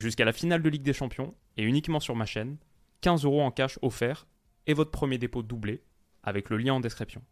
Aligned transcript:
jusqu'à 0.00 0.24
la 0.24 0.32
finale 0.32 0.62
de 0.62 0.68
Ligue 0.68 0.82
des 0.82 0.92
Champions 0.92 1.34
et 1.56 1.62
uniquement 1.62 2.00
sur 2.00 2.16
ma 2.16 2.26
chaîne, 2.26 2.56
15 3.00 3.24
euros 3.24 3.42
en 3.42 3.50
cash 3.50 3.78
offert 3.82 4.26
et 4.66 4.74
votre 4.74 4.90
premier 4.90 5.18
dépôt 5.18 5.42
doublé 5.42 5.82
avec 6.22 6.50
le 6.50 6.56
lien 6.56 6.74
en 6.74 6.80
description. 6.80 7.22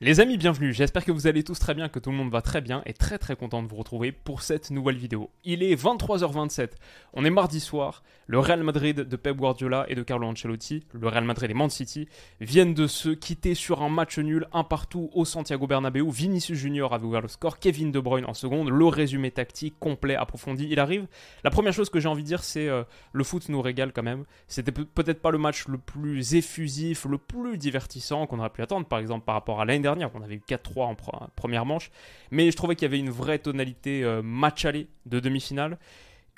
Les 0.00 0.18
amis, 0.18 0.38
bienvenue. 0.38 0.72
J'espère 0.72 1.04
que 1.04 1.12
vous 1.12 1.28
allez 1.28 1.44
tous 1.44 1.56
très 1.56 1.72
bien, 1.72 1.88
que 1.88 2.00
tout 2.00 2.10
le 2.10 2.16
monde 2.16 2.32
va 2.32 2.42
très 2.42 2.60
bien 2.60 2.82
et 2.84 2.92
très 2.92 3.16
très 3.16 3.36
content 3.36 3.62
de 3.62 3.68
vous 3.68 3.76
retrouver 3.76 4.10
pour 4.10 4.42
cette 4.42 4.72
nouvelle 4.72 4.96
vidéo. 4.96 5.30
Il 5.44 5.62
est 5.62 5.80
23h27. 5.80 6.70
On 7.12 7.24
est 7.24 7.30
mardi 7.30 7.60
soir. 7.60 8.02
Le 8.26 8.40
Real 8.40 8.64
Madrid 8.64 8.96
de 9.02 9.16
Pep 9.16 9.36
Guardiola 9.36 9.86
et 9.88 9.94
de 9.94 10.02
Carlo 10.02 10.26
Ancelotti, 10.26 10.82
le 10.92 11.06
Real 11.06 11.22
Madrid 11.22 11.48
et 11.48 11.54
Man 11.54 11.70
City, 11.70 12.08
viennent 12.40 12.74
de 12.74 12.88
se 12.88 13.10
quitter 13.10 13.54
sur 13.54 13.82
un 13.82 13.88
match 13.88 14.18
nul, 14.18 14.48
un 14.52 14.64
partout 14.64 15.10
au 15.14 15.24
Santiago 15.24 15.68
Bernabéu. 15.68 16.10
Vinicius 16.10 16.58
Junior 16.58 16.92
avait 16.92 17.06
ouvert 17.06 17.22
le 17.22 17.28
score, 17.28 17.60
Kevin 17.60 17.92
De 17.92 18.00
Bruyne 18.00 18.24
en 18.26 18.34
seconde. 18.34 18.70
Le 18.70 18.86
résumé 18.86 19.30
tactique 19.30 19.76
complet, 19.78 20.16
approfondi, 20.16 20.66
il 20.68 20.80
arrive. 20.80 21.06
La 21.44 21.50
première 21.50 21.72
chose 21.72 21.88
que 21.88 22.00
j'ai 22.00 22.08
envie 22.08 22.22
de 22.24 22.28
dire, 22.28 22.42
c'est 22.42 22.68
euh, 22.68 22.82
le 23.12 23.22
foot 23.22 23.48
nous 23.48 23.62
régale 23.62 23.92
quand 23.92 24.02
même. 24.02 24.24
C'était 24.48 24.72
peut-être 24.72 25.22
pas 25.22 25.30
le 25.30 25.38
match 25.38 25.68
le 25.68 25.78
plus 25.78 26.34
effusif, 26.34 27.04
le 27.04 27.18
plus 27.18 27.58
divertissant 27.58 28.26
qu'on 28.26 28.40
aurait 28.40 28.50
pu 28.50 28.60
attendre, 28.60 28.86
par 28.86 28.98
exemple 28.98 29.24
par 29.24 29.36
rapport 29.36 29.60
à 29.60 29.64
l'année 29.64 29.78
dernière. 29.78 29.93
On 30.14 30.22
avait 30.22 30.36
eu 30.36 30.42
4-3 30.46 30.82
en 30.82 30.96
première 31.36 31.66
manche. 31.66 31.90
Mais 32.30 32.50
je 32.50 32.56
trouvais 32.56 32.74
qu'il 32.74 32.86
y 32.86 32.90
avait 32.90 32.98
une 32.98 33.10
vraie 33.10 33.38
tonalité 33.38 34.02
euh, 34.02 34.22
match 34.22 34.64
aller 34.64 34.88
de 35.06 35.20
demi-finale. 35.20 35.78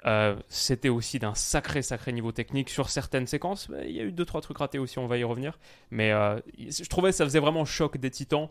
Euh, 0.05 0.37
c'était 0.49 0.89
aussi 0.89 1.19
d'un 1.19 1.35
sacré, 1.35 1.83
sacré 1.83 2.13
niveau 2.13 2.33
technique 2.33 2.69
sur 2.69 2.91
certaines 2.91 3.27
séquences. 3.27 3.69
Il 3.85 3.93
y 3.93 4.01
a 4.01 4.05
eu 4.05 4.13
2-3 4.13 4.43
trucs 4.43 4.59
ratés 4.59 4.79
aussi, 4.79 4.99
on 4.99 5.07
va 5.07 5.19
y 5.19 5.25
revenir. 5.25 5.59
Mais 5.91 6.13
euh, 6.13 6.39
je 6.59 6.89
trouvais 6.89 7.11
que 7.11 7.17
ça 7.17 7.25
faisait 7.25 7.41
vraiment 7.41 7.65
choc 7.65 7.97
des 7.97 8.11
titans, 8.11 8.49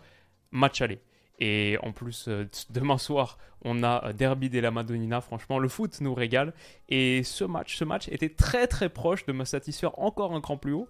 match 0.51 0.81
aller. 0.81 0.99
Et 1.39 1.77
en 1.83 1.91
plus, 1.91 2.29
demain 2.69 2.97
soir, 2.97 3.37
on 3.61 3.83
a 3.83 4.13
Derby 4.13 4.49
de 4.49 4.59
la 4.59 4.71
Madonnina. 4.71 5.19
Franchement, 5.19 5.59
le 5.59 5.67
foot 5.67 5.99
nous 5.99 6.13
régale. 6.13 6.53
Et 6.87 7.23
ce 7.23 7.43
match, 7.43 7.75
ce 7.75 7.83
match 7.83 8.07
était 8.07 8.29
très 8.29 8.67
très 8.67 8.87
proche 8.87 9.25
de 9.25 9.33
me 9.33 9.43
satisfaire 9.43 9.99
encore 9.99 10.33
un 10.33 10.39
cran 10.39 10.55
plus 10.55 10.71
haut 10.71 10.87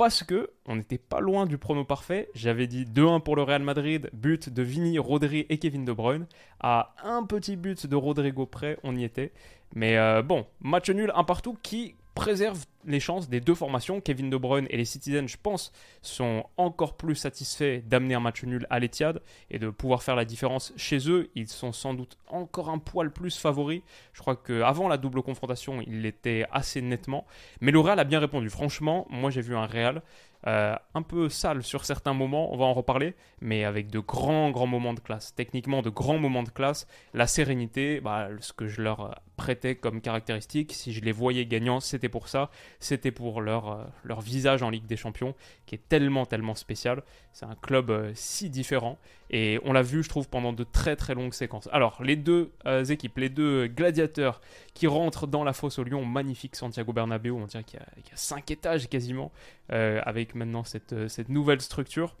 parce 0.00 0.24
que 0.24 0.48
on 0.64 0.76
n'était 0.76 0.96
pas 0.96 1.20
loin 1.20 1.44
du 1.44 1.58
prono 1.58 1.84
parfait. 1.84 2.30
J'avais 2.34 2.66
dit 2.66 2.86
2-1 2.86 3.20
pour 3.20 3.36
le 3.36 3.42
Real 3.42 3.62
Madrid, 3.62 4.08
but 4.14 4.48
de 4.48 4.62
Vini, 4.62 4.98
Rodri 4.98 5.44
et 5.50 5.58
Kevin 5.58 5.84
De 5.84 5.92
Bruyne. 5.92 6.26
À 6.58 6.94
un 7.04 7.22
petit 7.24 7.54
but 7.54 7.86
de 7.86 7.96
Rodrigo 7.96 8.46
près, 8.46 8.78
on 8.82 8.96
y 8.96 9.04
était. 9.04 9.30
Mais 9.74 9.98
euh, 9.98 10.22
bon, 10.22 10.46
match 10.62 10.88
nul, 10.88 11.12
un 11.14 11.22
partout 11.22 11.54
qui 11.62 11.96
préserve 12.20 12.66
les 12.84 13.00
chances 13.00 13.30
des 13.30 13.40
deux 13.40 13.54
formations. 13.54 14.02
Kevin 14.02 14.28
De 14.28 14.36
Bruyne 14.36 14.66
et 14.68 14.76
les 14.76 14.84
Citizens, 14.84 15.26
je 15.26 15.38
pense, 15.42 15.72
sont 16.02 16.44
encore 16.58 16.98
plus 16.98 17.14
satisfaits 17.14 17.80
d'amener 17.86 18.14
un 18.14 18.20
match 18.20 18.44
nul 18.44 18.66
à 18.68 18.78
l'Etihad 18.78 19.22
et 19.50 19.58
de 19.58 19.70
pouvoir 19.70 20.02
faire 20.02 20.16
la 20.16 20.26
différence 20.26 20.74
chez 20.76 21.10
eux. 21.10 21.30
Ils 21.34 21.48
sont 21.48 21.72
sans 21.72 21.94
doute 21.94 22.18
encore 22.28 22.68
un 22.68 22.78
poil 22.78 23.10
plus 23.10 23.38
favoris. 23.38 23.80
Je 24.12 24.20
crois 24.20 24.36
qu'avant 24.36 24.86
la 24.86 24.98
double 24.98 25.22
confrontation, 25.22 25.80
il 25.86 26.02
l'était 26.02 26.44
assez 26.52 26.82
nettement. 26.82 27.26
Mais 27.62 27.72
le 27.72 27.80
Real 27.80 27.98
a 27.98 28.04
bien 28.04 28.20
répondu. 28.20 28.50
Franchement, 28.50 29.06
moi 29.08 29.30
j'ai 29.30 29.40
vu 29.40 29.56
un 29.56 29.66
Real 29.66 30.02
euh, 30.46 30.74
un 30.94 31.02
peu 31.02 31.28
sale 31.28 31.62
sur 31.62 31.84
certains 31.84 32.14
moments, 32.14 32.52
on 32.52 32.56
va 32.56 32.64
en 32.64 32.72
reparler, 32.72 33.14
mais 33.40 33.64
avec 33.64 33.90
de 33.90 33.98
grands, 33.98 34.50
grands 34.50 34.66
moments 34.66 34.94
de 34.94 35.00
classe. 35.00 35.34
Techniquement, 35.34 35.82
de 35.82 35.90
grands 35.90 36.18
moments 36.18 36.42
de 36.42 36.50
classe. 36.50 36.86
La 37.12 37.26
sérénité, 37.26 38.00
bah, 38.00 38.28
ce 38.40 38.52
que 38.52 38.66
je 38.66 38.80
leur 38.80 39.20
prêtais 39.40 39.74
comme 39.74 40.02
caractéristique, 40.02 40.72
si 40.74 40.92
je 40.92 41.00
les 41.00 41.12
voyais 41.12 41.46
gagnants, 41.46 41.80
c'était 41.80 42.10
pour 42.10 42.28
ça. 42.28 42.50
C'était 42.78 43.10
pour 43.10 43.40
leur, 43.40 43.72
euh, 43.72 43.84
leur 44.04 44.20
visage 44.20 44.62
en 44.62 44.68
Ligue 44.68 44.84
des 44.84 44.98
Champions, 44.98 45.34
qui 45.64 45.76
est 45.76 45.88
tellement, 45.88 46.26
tellement 46.26 46.54
spécial. 46.54 47.02
C'est 47.32 47.46
un 47.46 47.54
club 47.54 47.90
euh, 47.90 48.12
si 48.14 48.50
différent. 48.50 48.98
Et 49.30 49.58
on 49.64 49.72
l'a 49.72 49.82
vu, 49.82 50.02
je 50.02 50.10
trouve, 50.10 50.28
pendant 50.28 50.52
de 50.52 50.64
très, 50.64 50.94
très 50.94 51.14
longues 51.14 51.32
séquences. 51.32 51.68
Alors, 51.72 52.02
les 52.02 52.16
deux 52.16 52.50
équipes, 52.88 53.16
les 53.18 53.28
deux 53.28 53.68
gladiateurs 53.68 54.40
qui 54.74 54.88
rentrent 54.88 55.28
dans 55.28 55.44
la 55.44 55.52
fosse 55.52 55.78
au 55.78 55.84
Lyon, 55.84 56.04
magnifique 56.04 56.56
Santiago 56.56 56.92
Bernabéu, 56.92 57.30
on 57.30 57.46
dirait 57.46 57.62
qu'il 57.62 57.78
y, 57.78 58.12
a 58.12 58.16
cinq 58.16 58.50
étages 58.50 58.88
quasiment, 58.88 59.30
avec 59.68 60.34
maintenant 60.34 60.64
cette, 60.64 60.92
euh, 60.92 61.08
cette 61.08 61.28
nouvelle 61.28 61.60
structure. 61.60 62.16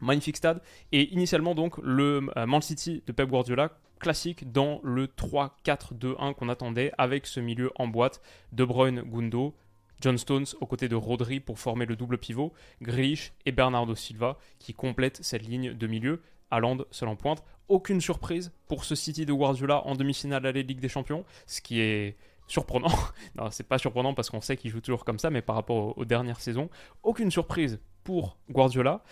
Magnifique 0.00 0.38
stade. 0.38 0.62
Et 0.92 1.12
initialement, 1.12 1.54
donc, 1.54 1.76
le 1.82 2.30
euh, 2.36 2.46
Man 2.46 2.62
City 2.62 3.02
de 3.06 3.12
Pep 3.12 3.28
Guardiola, 3.28 3.70
classique 4.00 4.50
dans 4.50 4.80
le 4.82 5.06
3-4-2-1 5.06 6.34
qu'on 6.34 6.48
attendait, 6.48 6.90
avec 6.98 7.26
ce 7.26 7.38
milieu 7.38 7.70
en 7.76 7.86
boîte. 7.86 8.20
De 8.52 8.64
Bruyne, 8.64 9.02
Gundo, 9.02 9.54
John 10.00 10.18
Stones 10.18 10.46
aux 10.60 10.66
côtés 10.66 10.88
de 10.88 10.96
Rodri 10.96 11.40
pour 11.40 11.58
former 11.58 11.86
le 11.86 11.94
double 11.94 12.18
pivot, 12.18 12.52
Grealish 12.82 13.32
et 13.46 13.52
Bernardo 13.52 13.94
Silva 13.94 14.38
qui 14.58 14.74
complètent 14.74 15.22
cette 15.22 15.46
ligne 15.46 15.74
de 15.74 15.86
milieu. 15.86 16.22
Haaland 16.50 16.78
seul 16.90 17.08
en 17.08 17.16
pointe. 17.16 17.44
Aucune 17.68 18.00
surprise 18.00 18.52
pour 18.66 18.84
ce 18.84 18.94
City 18.94 19.24
de 19.24 19.32
Guardiola 19.32 19.86
en 19.86 19.94
demi-finale 19.94 20.46
à 20.46 20.52
la 20.52 20.62
Ligue 20.62 20.80
des 20.80 20.88
Champions, 20.88 21.24
ce 21.46 21.60
qui 21.60 21.80
est 21.80 22.16
surprenant. 22.48 22.90
non, 23.36 23.50
c'est 23.50 23.68
pas 23.68 23.78
surprenant 23.78 24.14
parce 24.14 24.30
qu'on 24.30 24.40
sait 24.40 24.56
qu'il 24.56 24.70
joue 24.70 24.80
toujours 24.80 25.04
comme 25.04 25.18
ça, 25.18 25.30
mais 25.30 25.42
par 25.42 25.54
rapport 25.54 25.96
aux, 25.96 26.04
dernières 26.04 26.40
saisons, 26.40 26.68
aucune 27.02 27.30
surprise 27.30 27.78
pour 28.02 28.36
Guardiola. 28.50 29.04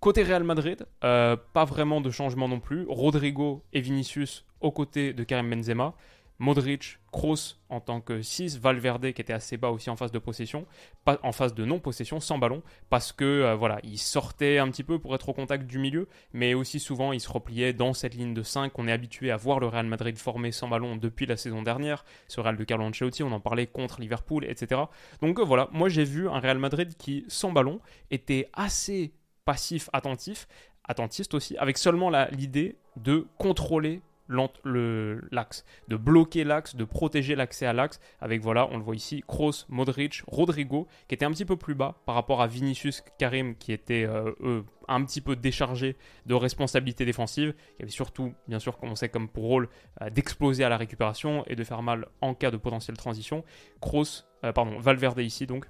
Côté 0.00 0.22
Real 0.22 0.44
Madrid, 0.44 0.86
euh, 1.02 1.36
pas 1.52 1.64
vraiment 1.64 2.00
de 2.00 2.10
changement 2.10 2.46
non 2.46 2.60
plus. 2.60 2.86
Rodrigo 2.88 3.64
et 3.72 3.80
Vinicius 3.80 4.44
aux 4.60 4.70
côtés 4.70 5.12
de 5.12 5.24
Karim 5.24 5.50
Benzema. 5.50 5.94
Modric, 6.40 6.98
Kroos 7.10 7.56
en 7.68 7.80
tant 7.80 8.00
que 8.00 8.22
6, 8.22 8.58
Valverde 8.58 9.12
qui 9.12 9.20
était 9.20 9.32
assez 9.32 9.56
bas 9.56 9.70
aussi 9.70 9.90
en 9.90 9.96
phase 9.96 10.12
de 10.12 10.20
possession, 10.20 10.66
en 11.06 11.32
phase 11.32 11.52
de 11.52 11.64
non-possession, 11.64 12.20
sans 12.20 12.38
ballon, 12.38 12.62
parce 12.90 13.12
que 13.12 13.24
euh, 13.24 13.54
voilà, 13.56 13.80
il 13.82 13.98
sortait 13.98 14.58
un 14.58 14.70
petit 14.70 14.84
peu 14.84 15.00
pour 15.00 15.14
être 15.16 15.28
au 15.28 15.32
contact 15.32 15.66
du 15.66 15.78
milieu, 15.78 16.06
mais 16.32 16.54
aussi 16.54 16.78
souvent 16.78 17.12
il 17.12 17.20
se 17.20 17.28
repliait 17.28 17.72
dans 17.72 17.92
cette 17.92 18.14
ligne 18.14 18.34
de 18.34 18.42
5 18.42 18.78
On 18.78 18.86
est 18.86 18.92
habitué 18.92 19.32
à 19.32 19.36
voir 19.36 19.58
le 19.58 19.66
Real 19.66 19.86
Madrid 19.86 20.16
formé 20.16 20.52
sans 20.52 20.68
ballon 20.68 20.96
depuis 20.96 21.26
la 21.26 21.36
saison 21.36 21.62
dernière, 21.62 22.04
ce 22.28 22.40
Real 22.40 22.56
de 22.56 22.64
Carlo 22.64 22.84
Ancelotti, 22.84 23.24
on 23.24 23.32
en 23.32 23.40
parlait 23.40 23.66
contre 23.66 24.00
Liverpool, 24.00 24.44
etc. 24.44 24.82
Donc 25.20 25.40
euh, 25.40 25.44
voilà, 25.44 25.68
moi 25.72 25.88
j'ai 25.88 26.04
vu 26.04 26.28
un 26.28 26.38
Real 26.38 26.58
Madrid 26.58 26.94
qui, 26.96 27.24
sans 27.26 27.50
ballon, 27.50 27.80
était 28.12 28.48
assez 28.52 29.12
passif, 29.48 29.88
attentif, 29.94 30.46
attentiste 30.84 31.32
aussi, 31.32 31.56
avec 31.56 31.78
seulement 31.78 32.10
l'idée 32.30 32.76
de 32.96 33.26
contrôler 33.38 34.02
l'axe, 34.28 35.64
de 35.88 35.96
bloquer 35.96 36.44
l'axe, 36.44 36.76
de 36.76 36.84
protéger 36.84 37.34
l'accès 37.34 37.64
à 37.64 37.72
l'axe, 37.72 37.98
avec 38.20 38.42
voilà, 38.42 38.68
on 38.70 38.76
le 38.76 38.82
voit 38.82 38.94
ici, 38.94 39.24
Kroos, 39.26 39.64
Modric, 39.70 40.22
Rodrigo, 40.26 40.86
qui 41.08 41.14
était 41.14 41.24
un 41.24 41.30
petit 41.30 41.46
peu 41.46 41.56
plus 41.56 41.74
bas 41.74 41.94
par 42.04 42.14
rapport 42.14 42.42
à 42.42 42.46
Vinicius, 42.46 43.02
Karim, 43.18 43.54
qui 43.56 43.72
était 43.72 44.04
euh, 44.04 44.32
eux, 44.42 44.66
un 44.86 45.02
petit 45.02 45.22
peu 45.22 45.34
déchargés 45.34 45.96
de 46.26 46.34
responsabilité 46.34 47.06
défensive, 47.06 47.54
qui 47.78 47.84
avait 47.84 47.90
surtout, 47.90 48.34
bien 48.48 48.58
sûr, 48.58 48.76
comme 48.76 48.90
on 48.90 48.96
sait, 48.96 49.08
comme 49.08 49.30
pour 49.30 49.44
rôle 49.44 49.70
euh, 50.02 50.10
d'exploser 50.10 50.62
à 50.62 50.68
la 50.68 50.76
récupération 50.76 51.42
et 51.46 51.56
de 51.56 51.64
faire 51.64 51.80
mal 51.80 52.06
en 52.20 52.34
cas 52.34 52.50
de 52.50 52.58
potentielle 52.58 52.98
transition. 52.98 53.44
Kroos, 53.80 54.26
euh, 54.44 54.52
pardon, 54.52 54.78
Valverde 54.78 55.20
ici 55.20 55.46
donc, 55.46 55.64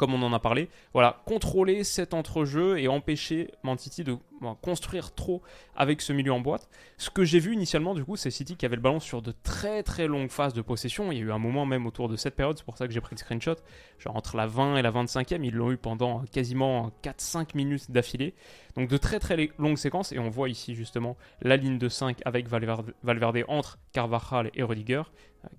comme 0.00 0.14
on 0.14 0.22
en 0.22 0.32
a 0.32 0.38
parlé. 0.38 0.70
Voilà, 0.94 1.20
contrôler 1.26 1.84
cet 1.84 2.14
entrejeu 2.14 2.78
et 2.78 2.88
empêcher 2.88 3.50
Man 3.62 3.76
City 3.76 4.02
de 4.02 4.16
construire 4.62 5.14
trop 5.14 5.42
avec 5.76 6.00
ce 6.00 6.14
milieu 6.14 6.32
en 6.32 6.40
boîte. 6.40 6.70
Ce 6.96 7.10
que 7.10 7.22
j'ai 7.22 7.38
vu 7.38 7.52
initialement, 7.52 7.92
du 7.94 8.02
coup, 8.02 8.16
c'est 8.16 8.30
City 8.30 8.56
qui 8.56 8.64
avait 8.64 8.76
le 8.76 8.80
ballon 8.80 8.98
sur 8.98 9.20
de 9.20 9.34
très 9.42 9.82
très 9.82 10.06
longues 10.06 10.30
phases 10.30 10.54
de 10.54 10.62
possession. 10.62 11.12
Il 11.12 11.18
y 11.18 11.20
a 11.20 11.24
eu 11.24 11.32
un 11.32 11.38
moment 11.38 11.66
même 11.66 11.84
autour 11.84 12.08
de 12.08 12.16
cette 12.16 12.34
période, 12.34 12.56
c'est 12.56 12.64
pour 12.64 12.78
ça 12.78 12.86
que 12.86 12.94
j'ai 12.94 13.02
pris 13.02 13.14
le 13.14 13.18
screenshot. 13.18 13.56
Genre 13.98 14.16
entre 14.16 14.38
la 14.38 14.46
20 14.46 14.78
et 14.78 14.82
la 14.82 14.90
25e, 14.90 15.44
ils 15.44 15.54
l'ont 15.54 15.70
eu 15.70 15.76
pendant 15.76 16.24
quasiment 16.32 16.90
4-5 17.02 17.54
minutes 17.54 17.90
d'affilée. 17.90 18.32
Donc 18.76 18.88
de 18.88 18.96
très 18.96 19.18
très 19.18 19.50
longues 19.58 19.76
séquences. 19.76 20.12
Et 20.12 20.18
on 20.18 20.30
voit 20.30 20.48
ici 20.48 20.74
justement 20.74 21.18
la 21.42 21.58
ligne 21.58 21.76
de 21.76 21.90
5 21.90 22.20
avec 22.24 22.48
Valverde, 22.48 22.94
Valverde 23.02 23.44
entre 23.48 23.78
Carvajal 23.92 24.50
et 24.54 24.62
Rudiger. 24.62 25.02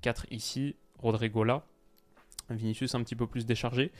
4 0.01 0.25
ici, 0.31 0.75
Rodrigo 0.97 1.43
là. 1.43 1.63
Vinicius 2.49 2.95
un 2.95 3.03
petit 3.03 3.15
peu 3.15 3.27
plus 3.27 3.45
déchargé. 3.45 3.91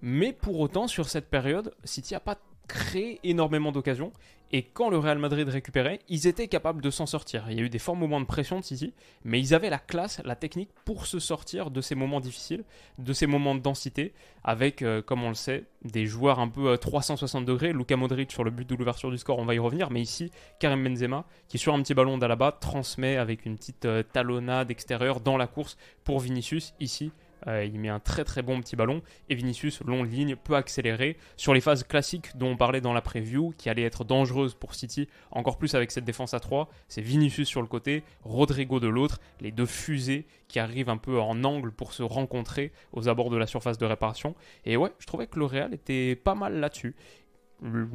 Mais 0.00 0.32
pour 0.32 0.60
autant, 0.60 0.86
sur 0.86 1.08
cette 1.08 1.28
période, 1.28 1.74
City 1.84 2.14
n'a 2.14 2.20
pas 2.20 2.38
créé 2.68 3.18
énormément 3.24 3.72
d'occasions. 3.72 4.12
Et 4.50 4.62
quand 4.62 4.88
le 4.88 4.96
Real 4.96 5.18
Madrid 5.18 5.46
récupérait, 5.46 6.00
ils 6.08 6.26
étaient 6.26 6.48
capables 6.48 6.80
de 6.80 6.88
s'en 6.88 7.04
sortir. 7.04 7.44
Il 7.50 7.58
y 7.58 7.60
a 7.60 7.62
eu 7.62 7.68
des 7.68 7.78
forts 7.78 7.96
moments 7.96 8.20
de 8.20 8.24
pression 8.24 8.58
de 8.58 8.64
City, 8.64 8.94
mais 9.22 9.38
ils 9.40 9.52
avaient 9.52 9.68
la 9.68 9.78
classe, 9.78 10.22
la 10.24 10.36
technique 10.36 10.70
pour 10.86 11.06
se 11.06 11.18
sortir 11.18 11.70
de 11.70 11.82
ces 11.82 11.94
moments 11.94 12.20
difficiles, 12.20 12.64
de 12.98 13.12
ces 13.12 13.26
moments 13.26 13.54
de 13.54 13.60
densité, 13.60 14.14
avec, 14.44 14.80
euh, 14.80 15.02
comme 15.02 15.22
on 15.22 15.28
le 15.28 15.34
sait, 15.34 15.64
des 15.84 16.06
joueurs 16.06 16.38
un 16.38 16.48
peu 16.48 16.78
360 16.78 17.42
euh, 17.42 17.46
degrés. 17.46 17.72
Luka 17.74 17.96
Modric 17.96 18.32
sur 18.32 18.42
le 18.42 18.50
but 18.50 18.66
de 18.66 18.74
l'ouverture 18.74 19.10
du 19.10 19.18
score, 19.18 19.38
on 19.38 19.44
va 19.44 19.54
y 19.54 19.58
revenir, 19.58 19.90
mais 19.90 20.00
ici, 20.00 20.30
Karim 20.60 20.82
Benzema, 20.82 21.26
qui 21.48 21.58
sur 21.58 21.74
un 21.74 21.82
petit 21.82 21.92
ballon 21.92 22.16
d'Alaba, 22.16 22.52
transmet 22.52 23.18
avec 23.18 23.44
une 23.44 23.58
petite 23.58 23.84
euh, 23.84 24.02
talonnade 24.02 24.70
extérieure 24.70 25.20
dans 25.20 25.36
la 25.36 25.46
course 25.46 25.76
pour 26.04 26.20
Vinicius. 26.20 26.72
Ici, 26.80 27.12
euh, 27.46 27.64
il 27.64 27.78
met 27.78 27.88
un 27.88 28.00
très 28.00 28.24
très 28.24 28.42
bon 28.42 28.60
petit 28.60 28.76
ballon 28.76 29.02
et 29.28 29.34
Vinicius, 29.34 29.80
long 29.82 30.02
ligne, 30.02 30.36
peut 30.36 30.56
accélérer 30.56 31.16
sur 31.36 31.54
les 31.54 31.60
phases 31.60 31.84
classiques 31.84 32.36
dont 32.36 32.50
on 32.50 32.56
parlait 32.56 32.80
dans 32.80 32.92
la 32.92 33.00
preview, 33.00 33.54
qui 33.56 33.68
allaient 33.68 33.82
être 33.82 34.04
dangereuses 34.04 34.54
pour 34.54 34.74
City, 34.74 35.08
encore 35.30 35.58
plus 35.58 35.74
avec 35.74 35.90
cette 35.90 36.04
défense 36.04 36.34
à 36.34 36.40
3. 36.40 36.68
C'est 36.88 37.02
Vinicius 37.02 37.48
sur 37.48 37.62
le 37.62 37.68
côté, 37.68 38.02
Rodrigo 38.22 38.80
de 38.80 38.88
l'autre, 38.88 39.20
les 39.40 39.52
deux 39.52 39.66
fusées 39.66 40.26
qui 40.48 40.58
arrivent 40.58 40.88
un 40.88 40.96
peu 40.96 41.20
en 41.20 41.44
angle 41.44 41.72
pour 41.72 41.92
se 41.92 42.02
rencontrer 42.02 42.72
aux 42.92 43.08
abords 43.08 43.30
de 43.30 43.36
la 43.36 43.46
surface 43.46 43.78
de 43.78 43.86
réparation. 43.86 44.34
Et 44.64 44.76
ouais, 44.76 44.92
je 44.98 45.06
trouvais 45.06 45.26
que 45.26 45.38
le 45.38 45.44
Real 45.44 45.74
était 45.74 46.16
pas 46.16 46.34
mal 46.34 46.58
là-dessus 46.58 46.96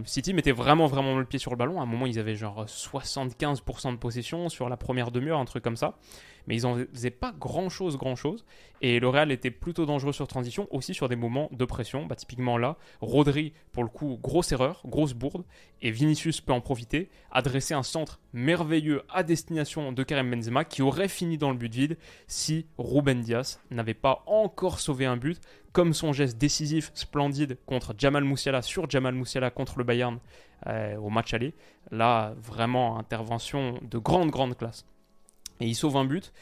City 0.06 0.34
mettait 0.34 0.52
vraiment 0.52 0.88
vraiment 0.88 1.18
le 1.18 1.26
pied 1.26 1.40
sur 1.40 1.52
le 1.52 1.58
ballon. 1.58 1.80
À 1.80 1.84
un 1.84 1.86
moment, 1.86 2.06
ils 2.06 2.20
avaient 2.20 2.36
genre 2.36 2.66
75% 2.66 3.92
de 3.92 3.98
possession 3.98 4.50
sur 4.50 4.68
la 4.68 4.78
première 4.78 5.12
demi-heure, 5.12 5.40
un 5.40 5.46
truc 5.46 5.64
comme 5.64 5.78
ça. 5.78 5.98
Mais 6.48 6.56
ils 6.56 6.66
en 6.66 6.76
faisaient 6.94 7.10
pas 7.10 7.34
grand 7.40 7.70
chose, 7.70 7.98
grand 7.98 8.16
chose. 8.16 8.46
Et 8.82 9.00
le 9.00 9.32
était 9.32 9.52
plutôt 9.52 9.86
dangereux 9.86 10.12
sur 10.12 10.28
transition, 10.28 10.68
aussi 10.72 10.94
sur 10.94 11.08
des 11.08 11.16
moments 11.16 11.50
de 11.52 11.66
pression. 11.66 12.06
Bah, 12.06 12.16
typiquement 12.16 12.58
là, 12.58 12.78
Rodri, 13.00 13.54
pour 13.72 13.84
le 13.84 13.90
coup, 13.90 14.20
grosse 14.22 14.52
erreur, 14.52 14.82
grosse 14.86 15.14
bourde. 15.14 15.46
Et 15.82 15.92
Vinicius 15.92 16.42
peut 16.42 16.52
en 16.52 16.62
profiter, 16.62 17.10
adresser 17.32 17.74
un 17.74 17.84
centre 17.84 18.20
merveilleux 18.34 19.04
à 19.10 19.24
destination 19.24 19.92
de 19.92 20.04
Karim 20.04 20.32
Benzema 20.32 20.66
qui 20.66 20.82
aurait 20.82 21.08
fini 21.08 21.38
dans 21.38 21.52
le 21.52 21.58
but 21.58 21.74
vide 21.74 21.98
si 22.28 22.66
Ruben 22.78 23.22
Diaz 23.22 23.60
n'avait 23.72 23.94
pas 23.94 24.24
encore 24.26 24.80
sauvé 24.80 25.06
un 25.06 25.18
but 25.18 25.40
comme 25.72 25.94
son 25.94 26.14
geste 26.14 26.38
décisif, 26.38 26.92
splendide 26.94 27.58
contre 27.66 27.96
Jamal 27.98 28.24
Moussiala 28.24 28.62
sur 28.62 28.90
Jamal 28.90 29.16
Moussiala 29.16 29.50
contre 29.50 29.80
le 29.80 29.84
Bayern 29.84 30.20
euh, 30.68 30.96
au 30.98 31.10
match 31.10 31.34
aller. 31.34 31.54
Là, 31.92 32.34
vraiment, 32.38 32.98
intervention 32.98 33.80
de 33.82 33.98
grande, 33.98 34.30
grande 34.30 34.56
classe. 34.56 34.86
Et 35.60 35.68
il 35.68 35.76
sauve 35.76 35.98
un 35.98 36.06
but. 36.06 36.34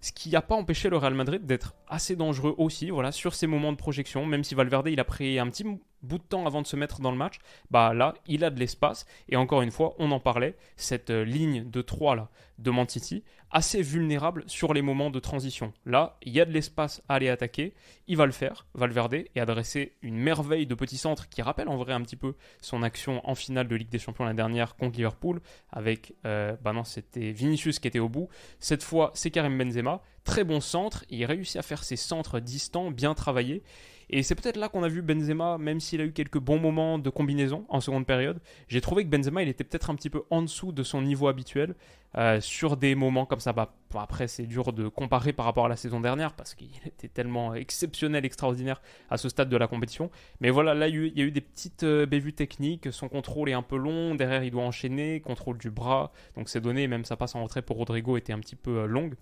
Ce 0.00 0.12
qui 0.12 0.30
n'a 0.30 0.42
pas 0.42 0.54
empêché 0.54 0.90
le 0.90 0.96
Real 0.96 1.14
Madrid 1.14 1.44
d'être 1.44 1.74
assez 1.88 2.14
dangereux 2.14 2.54
aussi, 2.56 2.90
voilà, 2.90 3.10
sur 3.10 3.34
ces 3.34 3.46
moments 3.48 3.72
de 3.72 3.76
projection, 3.76 4.26
même 4.26 4.44
si 4.44 4.54
Valverde 4.54 4.88
il 4.88 5.00
a 5.00 5.04
pris 5.04 5.38
un 5.38 5.48
petit 5.48 5.64
bout 6.02 6.18
de 6.18 6.22
temps 6.22 6.46
avant 6.46 6.62
de 6.62 6.66
se 6.66 6.76
mettre 6.76 7.00
dans 7.00 7.10
le 7.10 7.16
match, 7.16 7.38
bah 7.70 7.92
là, 7.94 8.14
il 8.26 8.44
a 8.44 8.50
de 8.50 8.58
l'espace. 8.58 9.06
Et 9.28 9.36
encore 9.36 9.62
une 9.62 9.70
fois, 9.70 9.94
on 9.98 10.10
en 10.10 10.20
parlait, 10.20 10.56
cette 10.76 11.10
euh, 11.10 11.24
ligne 11.24 11.68
de 11.68 11.82
3 11.82 12.16
là, 12.16 12.28
de 12.58 12.70
Mantiti, 12.70 13.22
assez 13.50 13.82
vulnérable 13.82 14.44
sur 14.46 14.74
les 14.74 14.82
moments 14.82 15.10
de 15.10 15.20
transition. 15.20 15.72
Là, 15.86 16.18
il 16.22 16.32
y 16.32 16.40
a 16.40 16.44
de 16.44 16.52
l'espace 16.52 17.02
à 17.08 17.14
aller 17.14 17.28
attaquer, 17.28 17.74
il 18.06 18.16
va 18.16 18.26
le 18.26 18.32
faire, 18.32 18.66
Valverde, 18.74 19.14
et 19.14 19.40
adresser 19.40 19.94
une 20.02 20.16
merveille 20.16 20.66
de 20.66 20.74
petit 20.74 20.98
centre 20.98 21.28
qui 21.28 21.40
rappelle 21.40 21.68
en 21.68 21.76
vrai 21.76 21.92
un 21.92 22.02
petit 22.02 22.16
peu 22.16 22.34
son 22.60 22.82
action 22.82 23.26
en 23.28 23.34
finale 23.34 23.68
de 23.68 23.76
Ligue 23.76 23.88
des 23.88 23.98
Champions 23.98 24.24
la 24.24 24.34
dernière 24.34 24.76
contre 24.76 24.96
Liverpool, 24.96 25.40
avec, 25.70 26.14
euh, 26.26 26.56
bah 26.62 26.72
non, 26.72 26.84
c'était 26.84 27.32
Vinicius 27.32 27.78
qui 27.78 27.88
était 27.88 27.98
au 27.98 28.08
bout. 28.08 28.28
Cette 28.58 28.82
fois, 28.82 29.12
c'est 29.14 29.30
Karim 29.30 29.56
Benzema, 29.56 30.02
très 30.24 30.44
bon 30.44 30.60
centre, 30.60 31.04
il 31.08 31.24
réussit 31.24 31.56
à 31.56 31.62
faire 31.62 31.84
ses 31.84 31.96
centres 31.96 32.40
distants, 32.40 32.90
bien 32.90 33.14
travaillés. 33.14 33.62
Et 34.10 34.22
c'est 34.22 34.34
peut-être 34.34 34.56
là 34.56 34.68
qu'on 34.68 34.82
a 34.82 34.88
vu 34.88 35.02
Benzema, 35.02 35.58
même 35.58 35.80
s'il 35.80 36.00
a 36.00 36.04
eu 36.04 36.12
quelques 36.12 36.38
bons 36.38 36.58
moments 36.58 36.98
de 36.98 37.10
combinaison 37.10 37.66
en 37.68 37.80
seconde 37.80 38.06
période, 38.06 38.40
j'ai 38.68 38.80
trouvé 38.80 39.04
que 39.04 39.10
Benzema, 39.10 39.42
il 39.42 39.48
était 39.48 39.64
peut-être 39.64 39.90
un 39.90 39.94
petit 39.94 40.10
peu 40.10 40.22
en 40.30 40.42
dessous 40.42 40.72
de 40.72 40.82
son 40.82 41.02
niveau 41.02 41.28
habituel 41.28 41.74
euh, 42.16 42.40
sur 42.40 42.78
des 42.78 42.94
moments 42.94 43.26
comme 43.26 43.40
ça. 43.40 43.52
Bah, 43.52 43.74
après, 43.94 44.28
c'est 44.28 44.46
dur 44.46 44.72
de 44.72 44.88
comparer 44.88 45.34
par 45.34 45.44
rapport 45.44 45.66
à 45.66 45.68
la 45.68 45.76
saison 45.76 46.00
dernière 46.00 46.32
parce 46.32 46.54
qu'il 46.54 46.70
était 46.86 47.08
tellement 47.08 47.54
exceptionnel, 47.54 48.24
extraordinaire 48.24 48.80
à 49.10 49.18
ce 49.18 49.28
stade 49.28 49.50
de 49.50 49.56
la 49.56 49.66
compétition. 49.66 50.10
Mais 50.40 50.48
voilà, 50.48 50.74
là, 50.74 50.88
il 50.88 51.16
y 51.16 51.20
a 51.20 51.24
eu 51.24 51.30
des 51.30 51.42
petites 51.42 51.82
euh, 51.82 52.06
bévues 52.06 52.32
techniques. 52.32 52.90
Son 52.92 53.08
contrôle 53.08 53.50
est 53.50 53.54
un 53.54 53.62
peu 53.62 53.76
long. 53.76 54.14
Derrière, 54.14 54.42
il 54.42 54.50
doit 54.50 54.64
enchaîner. 54.64 55.20
Contrôle 55.20 55.58
du 55.58 55.70
bras. 55.70 56.12
Donc, 56.34 56.48
c'est 56.48 56.60
donné. 56.60 56.88
Même 56.88 57.04
sa 57.04 57.16
passe 57.16 57.34
en 57.34 57.42
retrait 57.42 57.62
pour 57.62 57.76
Rodrigo 57.76 58.16
était 58.16 58.32
un 58.32 58.40
petit 58.40 58.56
peu 58.56 58.78
euh, 58.78 58.86
longue. 58.86 59.14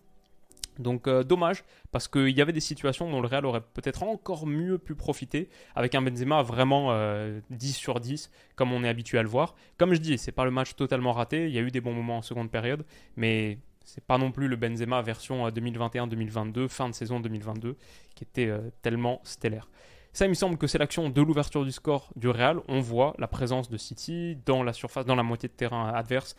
Donc 0.78 1.08
euh, 1.08 1.23
dommage, 1.23 1.64
parce 1.90 2.08
qu'il 2.08 2.31
y 2.31 2.40
avait 2.40 2.52
des 2.52 2.61
situations 2.61 3.11
dont 3.11 3.20
le 3.20 3.28
Real 3.28 3.46
aurait 3.46 3.61
peut-être 3.61 4.02
encore 4.02 4.46
mieux 4.46 4.78
pu 4.78 4.94
profiter, 4.94 5.49
avec 5.75 5.94
un 5.94 6.02
Benzema 6.02 6.43
vraiment 6.43 6.88
10 6.88 6.90
euh, 6.90 7.40
sur 7.73 8.00
10, 8.00 8.31
comme 8.55 8.73
on 8.73 8.84
est 8.84 8.88
habitué 8.88 9.19
à 9.19 9.23
le 9.23 9.28
voir. 9.28 9.55
Comme 9.78 9.94
je 9.94 10.00
dis, 10.00 10.19
c'est 10.19 10.32
pas 10.32 10.44
le 10.44 10.50
match 10.50 10.75
totalement 10.75 11.12
raté, 11.12 11.46
il 11.46 11.55
y 11.55 11.58
a 11.58 11.62
eu 11.62 11.70
des 11.70 11.81
bons 11.81 11.94
moments 11.94 12.19
en 12.19 12.23
seconde 12.23 12.50
période, 12.50 12.84
mais 13.17 13.58
c'est 13.84 14.05
pas 14.05 14.19
non 14.19 14.32
plus 14.32 14.49
le 14.49 14.56
Benzema 14.56 15.00
version 15.02 15.49
2021-2022, 15.49 16.58
euh, 16.58 16.69
fin 16.69 16.88
de 16.88 16.94
saison 16.94 17.20
2022, 17.20 17.76
qui 18.14 18.25
était 18.25 18.52
tellement 18.82 19.20
stellaire. 19.25 19.69
Ça, 20.12 20.25
il 20.25 20.31
me 20.31 20.34
semble 20.34 20.56
que 20.56 20.67
c'est 20.67 20.78
l'action 20.78 21.11
de 21.11 21.20
l'ouverture 21.20 21.62
du 21.62 21.73
score 21.73 22.11
du 22.17 22.28
Real. 22.28 22.61
On 22.69 22.81
voit 22.81 23.14
la 23.19 23.28
présence 23.28 23.69
de 23.69 23.76
City 23.76 24.38
dans 24.46 24.62
la 24.62 24.73
surface, 24.73 25.05
dans 25.05 25.14
la 25.14 25.23
moitié 25.23 25.46
de 25.46 25.52
terrain 25.52 25.93
adverse 25.93 26.37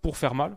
pour 0.00 0.16
faire 0.16 0.34
mal. 0.34 0.56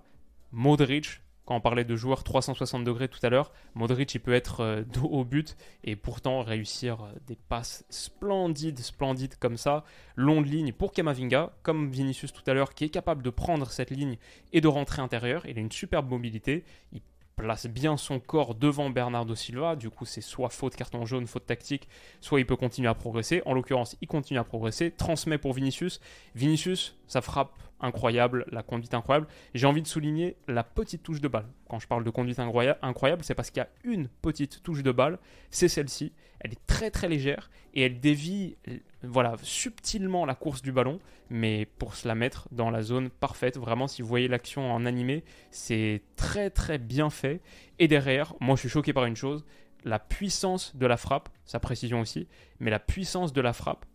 Modric 0.51 1.21
quand 1.45 1.55
on 1.55 1.61
parlait 1.61 1.83
de 1.85 1.95
joueurs 1.95 2.23
360 2.23 2.83
degrés 2.83 3.07
tout 3.07 3.19
à 3.23 3.29
l'heure, 3.29 3.51
Modric 3.75 4.13
il 4.15 4.19
peut 4.19 4.33
être 4.33 4.61
euh, 4.61 4.83
dos 4.93 5.07
au 5.07 5.23
but 5.23 5.55
et 5.83 5.95
pourtant 5.95 6.41
réussir 6.41 7.03
euh, 7.03 7.11
des 7.27 7.35
passes 7.35 7.85
splendides, 7.89 8.79
splendides 8.79 9.35
comme 9.39 9.57
ça, 9.57 9.83
longue 10.15 10.47
ligne 10.47 10.73
pour 10.73 10.91
Kamavinga, 10.91 11.53
comme 11.63 11.89
Vinicius 11.89 12.33
tout 12.33 12.43
à 12.47 12.53
l'heure, 12.53 12.73
qui 12.73 12.85
est 12.85 12.89
capable 12.89 13.21
de 13.21 13.29
prendre 13.29 13.69
cette 13.69 13.91
ligne 13.91 14.17
et 14.53 14.61
de 14.61 14.67
rentrer 14.67 15.01
intérieur. 15.01 15.45
Il 15.45 15.57
a 15.57 15.61
une 15.61 15.71
superbe 15.71 16.09
mobilité, 16.09 16.65
il 16.91 17.01
place 17.35 17.67
bien 17.67 17.97
son 17.97 18.19
corps 18.19 18.55
devant 18.55 18.89
Bernardo 18.89 19.35
Silva. 19.35 19.75
Du 19.75 19.89
coup, 19.89 20.05
c'est 20.05 20.21
soit 20.21 20.49
faute 20.49 20.75
carton 20.75 21.05
jaune, 21.05 21.27
faute 21.27 21.45
tactique, 21.45 21.87
soit 22.21 22.39
il 22.39 22.45
peut 22.45 22.55
continuer 22.55 22.87
à 22.87 22.93
progresser. 22.93 23.41
En 23.45 23.53
l'occurrence, 23.53 23.97
il 24.01 24.07
continue 24.07 24.39
à 24.39 24.43
progresser. 24.43 24.91
Transmet 24.91 25.37
pour 25.37 25.53
Vinicius. 25.53 25.99
Vinicius, 26.33 26.95
ça 27.07 27.21
frappe 27.21 27.51
incroyable, 27.85 28.45
la 28.51 28.63
conduite 28.63 28.93
incroyable. 28.93 29.27
J'ai 29.53 29.67
envie 29.67 29.81
de 29.81 29.87
souligner 29.87 30.35
la 30.47 30.63
petite 30.63 31.03
touche 31.03 31.21
de 31.21 31.27
balle. 31.27 31.47
Quand 31.69 31.79
je 31.79 31.87
parle 31.87 32.03
de 32.03 32.09
conduite 32.09 32.39
incroyable, 32.39 33.23
c'est 33.23 33.35
parce 33.35 33.51
qu'il 33.51 33.61
y 33.61 33.63
a 33.63 33.69
une 33.83 34.07
petite 34.07 34.63
touche 34.63 34.83
de 34.83 34.91
balle, 34.91 35.19
c'est 35.51 35.67
celle-ci. 35.67 36.13
Elle 36.39 36.51
est 36.51 36.67
très 36.67 36.91
très 36.91 37.07
légère 37.07 37.49
et 37.73 37.83
elle 37.83 37.99
dévie 37.99 38.57
voilà, 39.03 39.35
subtilement 39.41 40.25
la 40.25 40.35
course 40.35 40.61
du 40.61 40.71
ballon, 40.71 40.99
mais 41.29 41.65
pour 41.77 41.95
se 41.95 42.07
la 42.07 42.15
mettre 42.15 42.47
dans 42.51 42.69
la 42.69 42.81
zone 42.81 43.09
parfaite. 43.09 43.57
Vraiment, 43.57 43.87
si 43.87 44.01
vous 44.01 44.07
voyez 44.07 44.27
l'action 44.27 44.71
en 44.71 44.85
animé, 44.85 45.23
c'est 45.51 46.01
très 46.15 46.49
très 46.49 46.77
bien 46.77 47.09
fait. 47.09 47.41
Et 47.79 47.87
derrière, 47.87 48.33
moi 48.39 48.55
je 48.55 48.61
suis 48.61 48.69
choqué 48.69 48.93
par 48.93 49.05
une 49.05 49.15
chose, 49.15 49.45
la 49.83 49.99
puissance 49.99 50.75
de 50.75 50.85
la 50.85 50.97
frappe, 50.97 51.29
sa 51.45 51.59
précision 51.59 52.01
aussi, 52.01 52.27
mais 52.59 52.71
la 52.71 52.79
puissance 52.79 53.33
de 53.33 53.41
la 53.41 53.53
frappe 53.53 53.85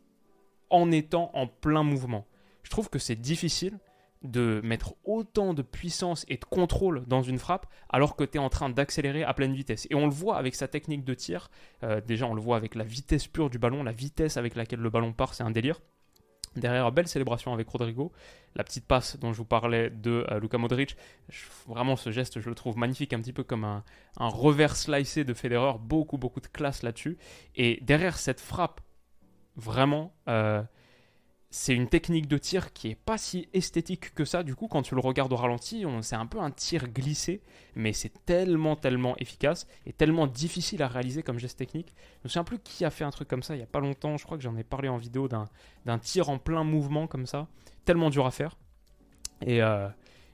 en 0.71 0.93
étant 0.93 1.31
en 1.35 1.47
plein 1.49 1.83
mouvement 1.83 2.27
je 2.63 2.71
trouve 2.71 2.89
que 2.89 2.99
c'est 2.99 3.17
difficile 3.17 3.79
de 4.23 4.61
mettre 4.63 4.95
autant 5.05 5.55
de 5.55 5.63
puissance 5.63 6.27
et 6.29 6.37
de 6.37 6.45
contrôle 6.45 7.05
dans 7.07 7.23
une 7.23 7.39
frappe 7.39 7.67
alors 7.89 8.17
que 8.17 8.25
tu 8.25 8.37
es 8.37 8.39
en 8.39 8.51
train 8.51 8.69
d'accélérer 8.69 9.23
à 9.23 9.33
pleine 9.33 9.55
vitesse. 9.55 9.87
Et 9.91 9.95
on 9.95 10.05
le 10.05 10.13
voit 10.13 10.37
avec 10.37 10.55
sa 10.55 10.69
technique 10.69 11.05
de 11.05 11.15
tir. 11.15 11.51
Euh, 11.83 12.01
déjà, 12.01 12.27
on 12.27 12.35
le 12.35 12.41
voit 12.41 12.57
avec 12.57 12.75
la 12.75 12.85
vitesse 12.85 13.27
pure 13.27 13.49
du 13.49 13.59
ballon, 13.59 13.83
la 13.83 13.93
vitesse 13.93 14.37
avec 14.37 14.57
laquelle 14.57 14.81
le 14.81 14.91
ballon 14.91 15.13
part, 15.13 15.35
c'est 15.35 15.43
un 15.43 15.51
délire. 15.51 15.81
Derrière, 16.57 16.91
belle 16.91 17.07
célébration 17.07 17.53
avec 17.53 17.69
Rodrigo. 17.69 18.13
La 18.57 18.65
petite 18.65 18.85
passe 18.85 19.17
dont 19.19 19.33
je 19.33 19.39
vous 19.39 19.45
parlais 19.45 19.89
de 19.89 20.27
euh, 20.31 20.41
Luka 20.41 20.59
Modric. 20.59 20.97
vraiment, 21.67 21.97
ce 21.97 22.11
geste, 22.11 22.41
je 22.41 22.49
le 22.49 22.57
trouve 22.57 22.77
magnifique, 22.77 23.13
un 23.13 23.21
petit 23.21 23.33
peu 23.33 23.45
comme 23.45 23.65
un, 23.65 23.85
revers 24.17 24.77
slicé 24.77 25.25
de 25.25 25.33
Federer. 25.33 25.75
Beaucoup, 25.81 26.19
beaucoup 26.19 26.41
de 26.41 26.49
classe 26.49 26.83
là-dessus. 26.83 27.19
Et 27.55 27.79
derrière 27.83 28.19
cette 28.19 28.41
frappe, 28.41 28.81
vraiment, 29.57 30.13
euh, 30.29 30.63
c'est 31.53 31.75
une 31.75 31.89
technique 31.89 32.29
de 32.29 32.39
tir 32.39 32.73
qui 32.73 32.91
est 32.91 32.95
pas 32.95 33.19
si 33.19 33.49
esthétique 33.53 34.15
que 34.15 34.25
ça. 34.25 34.45
Du 34.45 34.55
coup, 34.55 34.69
quand 34.69 34.83
tu 34.83 34.95
le 34.95 35.01
regardes 35.01 35.33
au 35.33 35.37
ralenti, 35.37 35.85
c'est 36.01 36.15
un 36.15 36.27
peu 36.27 36.39
un 36.39 36.53
tir 36.53 36.87
glissé, 36.89 37.43
mais 37.75 37.93
c'est 37.93 38.25
tellement, 38.25 38.77
tellement 38.77 39.17
efficace 39.19 39.67
et 39.85 39.93
tellement 39.93 40.29
difficile 40.29 40.81
à 40.83 40.89
réaliser 40.89 41.25
comme 41.25 41.41
geste 41.41 41.59
technique. 41.59 41.93
Je 42.23 42.25
me 42.25 42.29
souviens 42.29 42.45
plus 42.45 42.61
qui 42.61 42.85
a 42.85 42.91
fait 42.91 43.03
un 43.03 43.11
truc 43.11 43.27
comme 43.27 43.43
ça 43.43 43.57
il 43.57 43.59
y 43.59 43.65
a 43.65 43.67
pas 43.67 43.81
longtemps. 43.81 44.17
Je 44.17 44.25
crois 44.25 44.37
que 44.37 44.45
j'en 44.45 44.57
ai 44.57 44.63
parlé 44.63 44.89
en 44.89 44.97
vidéo 44.97 45.29
d'un 45.29 45.99
tir 45.99 46.29
en 46.29 46.39
plein 46.39 46.63
mouvement 46.63 47.09
comme 47.09 47.27
ça, 47.27 47.49
tellement 47.85 48.11
dur 48.11 48.27
à 48.27 48.31
faire. 48.31 48.57
Et, 49.45 49.61
euh, 49.61 49.89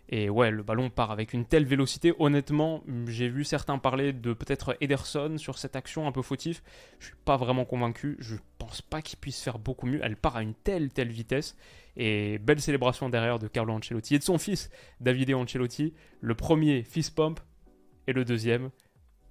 et 0.09 0.31
ouais, 0.31 0.51
le 0.51 0.63
ballon 0.63 0.89
part 0.89 1.11
avec 1.11 1.33
une 1.33 1.45
telle 1.45 1.65
vélocité. 1.65 2.15
Honnêtement, 2.19 2.83
j'ai 3.07 3.29
vu 3.29 3.45
certains 3.45 3.79
parler 3.79 4.13
de 4.13 4.33
peut-être 4.33 4.77
Ederson 4.81 5.37
sur 5.37 5.59
cette 5.59 5.75
action 5.75 6.07
un 6.07 6.13
peu 6.13 6.23
fautif. 6.23 6.63
Je 7.01 7.07
suis 7.07 7.17
pas 7.25 7.37
vraiment 7.37 7.65
convaincu. 7.65 8.17
Je 8.21 8.37
pense 8.59 8.83
pas 8.83 9.03
qu'il 9.03 9.19
puisse 9.19 9.43
faire 9.43 9.59
beaucoup 9.59 9.87
mieux. 9.87 10.01
Elle 10.03 10.17
part 10.17 10.37
à 10.37 10.43
une 10.43 10.55
telle, 10.55 10.93
telle 10.93 11.11
vitesse. 11.11 11.57
Et 11.97 12.39
belle 12.39 12.61
célébration 12.61 13.09
derrière 13.09 13.39
de 13.41 13.49
Carlo 13.49 13.73
Ancelotti 13.73 14.15
et 14.15 14.19
de 14.19 14.25
son 14.25 14.39
fils, 14.39 14.71
Davide 15.01 15.35
Ancelotti. 15.35 15.93
Le 16.21 16.35
premier 16.35 16.85
fist 16.85 17.15
pump 17.15 17.41
et 18.07 18.13
le 18.13 18.25
deuxième. 18.25 18.71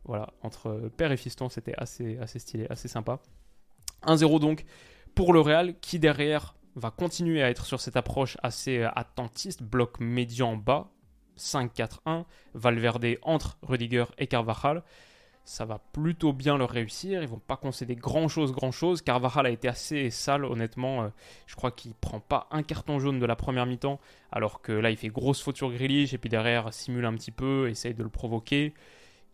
Voilà, 0.03 0.34
entre 0.41 0.91
père 0.98 1.12
et 1.12 1.17
fiston, 1.17 1.48
c'était 1.48 1.74
assez, 1.77 2.17
assez 2.17 2.39
stylé, 2.39 2.67
assez 2.70 2.88
sympa. 2.88 3.20
1-0 4.03 4.39
donc 4.39 4.65
pour 5.15 5.32
le 5.32 5.39
Real 5.39 5.79
qui 5.79 6.00
derrière 6.00 6.55
va 6.75 6.91
continuer 6.91 7.41
à 7.41 7.50
être 7.50 7.65
sur 7.65 7.79
cette 7.79 7.96
approche 7.96 8.38
assez 8.44 8.79
euh, 8.79 8.89
attentiste, 8.96 9.63
bloc 9.63 10.00
médian 10.00 10.58
bas, 10.58 10.91
5-4-1, 11.38 12.25
Valverde 12.53 13.17
entre 13.22 13.58
Rudiger 13.62 14.05
et 14.17 14.27
Carvajal. 14.27 14.84
Ça 15.44 15.63
va 15.63 15.79
plutôt 15.94 16.34
bien 16.34 16.58
leur 16.58 16.72
réussir, 16.72 17.22
ils 17.22 17.27
vont 17.27 17.39
pas 17.39 17.55
concéder 17.55 17.96
grand 17.96 18.27
chose, 18.27 18.51
grand 18.51 18.72
chose. 18.72 19.03
Carvajal 19.03 19.46
a 19.46 19.51
été 19.51 19.67
assez 19.67 20.10
sale, 20.10 20.44
honnêtement. 20.44 21.03
Euh, 21.03 21.10
je 21.46 21.55
crois 21.55 21.72
qu'il 21.72 21.94
prend 21.94 22.20
pas 22.20 22.48
un 22.51 22.63
carton 22.63 23.00
jaune 23.00 23.20
de 23.20 23.25
la 23.25 23.36
première 23.36 23.65
mi-temps, 23.65 24.00
alors 24.32 24.62
que 24.62 24.72
là 24.72 24.89
il 24.89 24.98
fait 24.98 25.10
grosse 25.10 25.41
faute 25.41 25.58
sur 25.58 25.72
Grealish 25.72 26.13
et 26.13 26.17
puis 26.17 26.29
derrière 26.29 26.74
simule 26.74 27.05
un 27.05 27.13
petit 27.13 27.32
peu, 27.32 27.70
essaye 27.70 27.94
de 27.94 28.03
le 28.03 28.10
provoquer. 28.10 28.74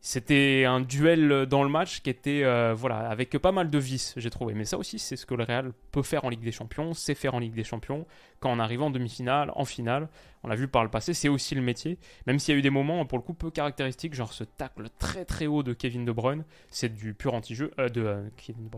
C'était 0.04 0.66
un 0.66 0.82
duel 0.82 1.46
dans 1.46 1.62
le 1.62 1.70
match 1.70 2.02
qui 2.02 2.10
était 2.10 2.42
euh, 2.44 2.74
voilà 2.76 3.08
avec 3.08 3.38
pas 3.38 3.52
mal 3.52 3.70
de 3.70 3.78
vices, 3.78 4.16
j'ai 4.18 4.32
trouvé. 4.32 4.56
Mais 4.56 4.66
ça 4.66 4.80
aussi, 4.80 4.98
c'est 4.98 5.16
ce 5.16 5.28
que 5.28 5.36
le 5.36 5.44
Real 5.44 5.74
peut 5.92 6.02
faire 6.02 6.26
en 6.26 6.30
Ligue 6.30 6.42
des 6.42 6.52
Champions, 6.52 6.96
c'est 6.96 7.14
faire 7.14 7.36
en 7.36 7.40
Ligue 7.40 7.54
des 7.54 7.64
Champions. 7.64 8.08
Quand 8.40 8.52
on 8.52 8.58
arrive 8.58 8.82
en 8.82 8.90
demi-finale, 8.90 9.52
en 9.56 9.64
finale, 9.64 10.10
on 10.44 10.48
l'a 10.48 10.56
vu 10.56 10.68
par 10.68 10.84
le 10.84 10.90
passé, 10.90 11.14
c'est 11.14 11.30
aussi 11.30 11.54
le 11.54 11.62
métier. 11.62 12.00
Même 12.26 12.40
s'il 12.40 12.56
y 12.56 12.56
a 12.56 12.58
eu 12.58 12.64
des 12.64 12.72
moments 12.72 13.06
pour 13.06 13.20
le 13.20 13.24
coup 13.24 13.36
peu 13.36 13.52
caractéristiques, 13.52 14.16
genre 14.16 14.34
ce 14.34 14.44
tacle 14.44 14.88
très 14.98 15.24
très 15.24 15.46
haut 15.46 15.62
de 15.62 15.74
Kevin 15.74 16.04
De 16.04 16.12
Bruyne, 16.12 16.46
c'est 16.70 16.92
du 16.92 17.14
pur 17.14 17.36
anti-jeu, 17.36 17.70
euh, 17.78 17.88
de 17.88 18.02
euh, 18.02 18.28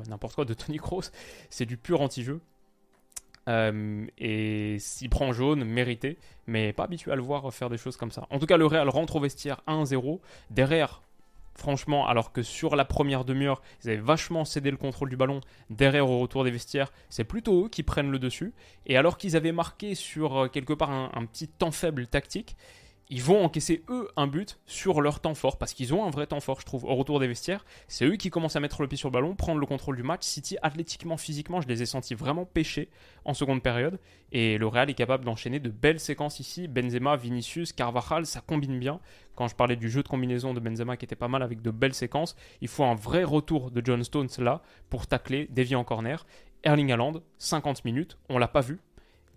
n'importe 0.10 0.36
quoi, 0.36 0.44
de 0.44 0.54
Tony 0.54 0.78
Kroos, 0.78 1.04
c'est 1.50 1.66
du 1.66 1.78
pur 1.78 2.02
anti-jeu. 2.02 2.42
Euh, 3.48 4.06
et 4.18 4.78
s'il 4.80 5.10
prend 5.10 5.32
jaune, 5.32 5.64
mérité, 5.64 6.18
mais 6.48 6.74
pas 6.74 6.84
habitué 6.84 7.12
à 7.12 7.16
le 7.16 7.22
voir 7.22 7.54
faire 7.54 7.70
des 7.70 7.78
choses 7.78 7.96
comme 7.96 8.12
ça. 8.12 8.28
En 8.30 8.40
tout 8.40 8.46
cas, 8.46 8.58
le 8.58 8.66
Real 8.66 8.90
rentre 8.90 9.18
au 9.18 9.20
vestiaire 9.20 9.62
1-0. 9.68 10.20
Derrière, 10.50 11.02
franchement, 11.56 12.08
alors 12.08 12.32
que 12.32 12.42
sur 12.42 12.76
la 12.76 12.86
première 12.86 13.26
demi-heure, 13.26 13.62
ils 13.84 13.90
avaient 13.90 14.00
vachement 14.00 14.46
cédé 14.46 14.72
le 14.72 14.78
contrôle 14.78 15.10
du 15.10 15.18
ballon, 15.18 15.42
derrière 15.70 16.10
au 16.10 16.20
retour 16.20 16.44
des 16.44 16.52
vestiaires, 16.52 16.92
c'est 17.10 17.24
plutôt 17.24 17.66
eux 17.66 17.70
qui 17.70 17.84
prennent 17.84 18.12
le 18.12 18.20
dessus. 18.20 18.54
Et 18.86 18.98
alors 18.98 19.18
qu'ils 19.18 19.36
avaient 19.36 19.52
marqué 19.52 19.96
sur 19.96 20.38
euh, 20.38 20.48
quelque 20.48 20.74
part 20.74 20.92
un, 20.92 21.26
petit 21.26 21.48
temps 21.48 21.72
faible 21.72 22.08
tactique, 22.08 22.56
ils 23.14 23.22
vont 23.22 23.46
encaisser 23.46 23.84
eux 23.90 24.08
un 24.18 24.26
but 24.26 24.60
sur 24.66 25.00
leur 25.00 25.20
temps 25.20 25.36
fort 25.36 25.60
parce 25.60 25.76
qu'ils 25.76 25.94
ont 25.94 26.04
un 26.04 26.10
vrai 26.10 26.26
temps 26.26 26.40
fort, 26.40 26.60
je 26.60 26.66
trouve, 26.66 26.84
au 26.86 26.96
retour 26.96 27.20
des 27.20 27.28
vestiaires. 27.28 27.64
C'est 27.88 28.06
eux 28.06 28.16
qui 28.16 28.32
commencent 28.32 28.56
à 28.56 28.60
mettre 28.60 28.82
le 28.82 28.88
pied 28.88 28.98
sur 28.98 29.10
le 29.10 29.14
ballon, 29.14 29.36
prendre 29.36 29.60
le 29.60 29.68
contrôle 29.68 29.96
du 29.96 30.02
match. 30.02 30.24
City, 30.24 30.58
athlétiquement, 30.64 31.16
physiquement, 31.16 31.62
je 31.62 31.68
les 31.68 31.84
ai 31.84 31.86
sentis 31.86 32.16
vraiment 32.16 32.46
pêcher 32.46 32.90
en 33.24 33.36
seconde 33.36 33.62
période. 33.62 34.00
Et 34.32 34.58
le 34.58 34.66
Real 34.66 34.90
est 34.90 34.96
capable 34.96 35.26
d'enchaîner 35.26 35.60
de 35.60 35.70
belles 35.70 36.00
séquences 36.00 36.40
ici. 36.40 36.68
Benzema, 36.68 37.16
Vinicius, 37.16 37.72
Carvajal, 37.72 38.26
ça 38.26 38.42
combine 38.42 38.80
bien. 38.80 39.00
Quand 39.36 39.48
je 39.48 39.56
parlais 39.56 39.76
du 39.76 39.92
jeu 39.92 40.02
de 40.02 40.08
combinaison 40.08 40.56
de 40.56 40.60
Benzema 40.60 40.98
qui 40.98 41.06
était 41.06 41.16
pas 41.16 41.28
mal 41.28 41.44
avec 41.44 41.62
de 41.62 41.70
belles 41.70 41.94
séquences, 41.94 42.36
il 42.62 42.68
faut 42.68 42.84
un 42.84 42.96
vrai 42.96 43.24
retour 43.24 43.70
de 43.70 43.86
John 43.86 44.04
Stones 44.04 44.30
là 44.40 44.64
pour 44.90 45.06
tacler, 45.06 45.48
dévier 45.52 45.76
en 45.76 45.84
corner. 45.84 46.26
Erling 46.64 46.92
Haaland, 46.92 47.22
50 47.38 47.86
minutes, 47.86 48.18
on 48.30 48.40
l'a 48.40 48.48
pas 48.48 48.62
vu, 48.62 48.80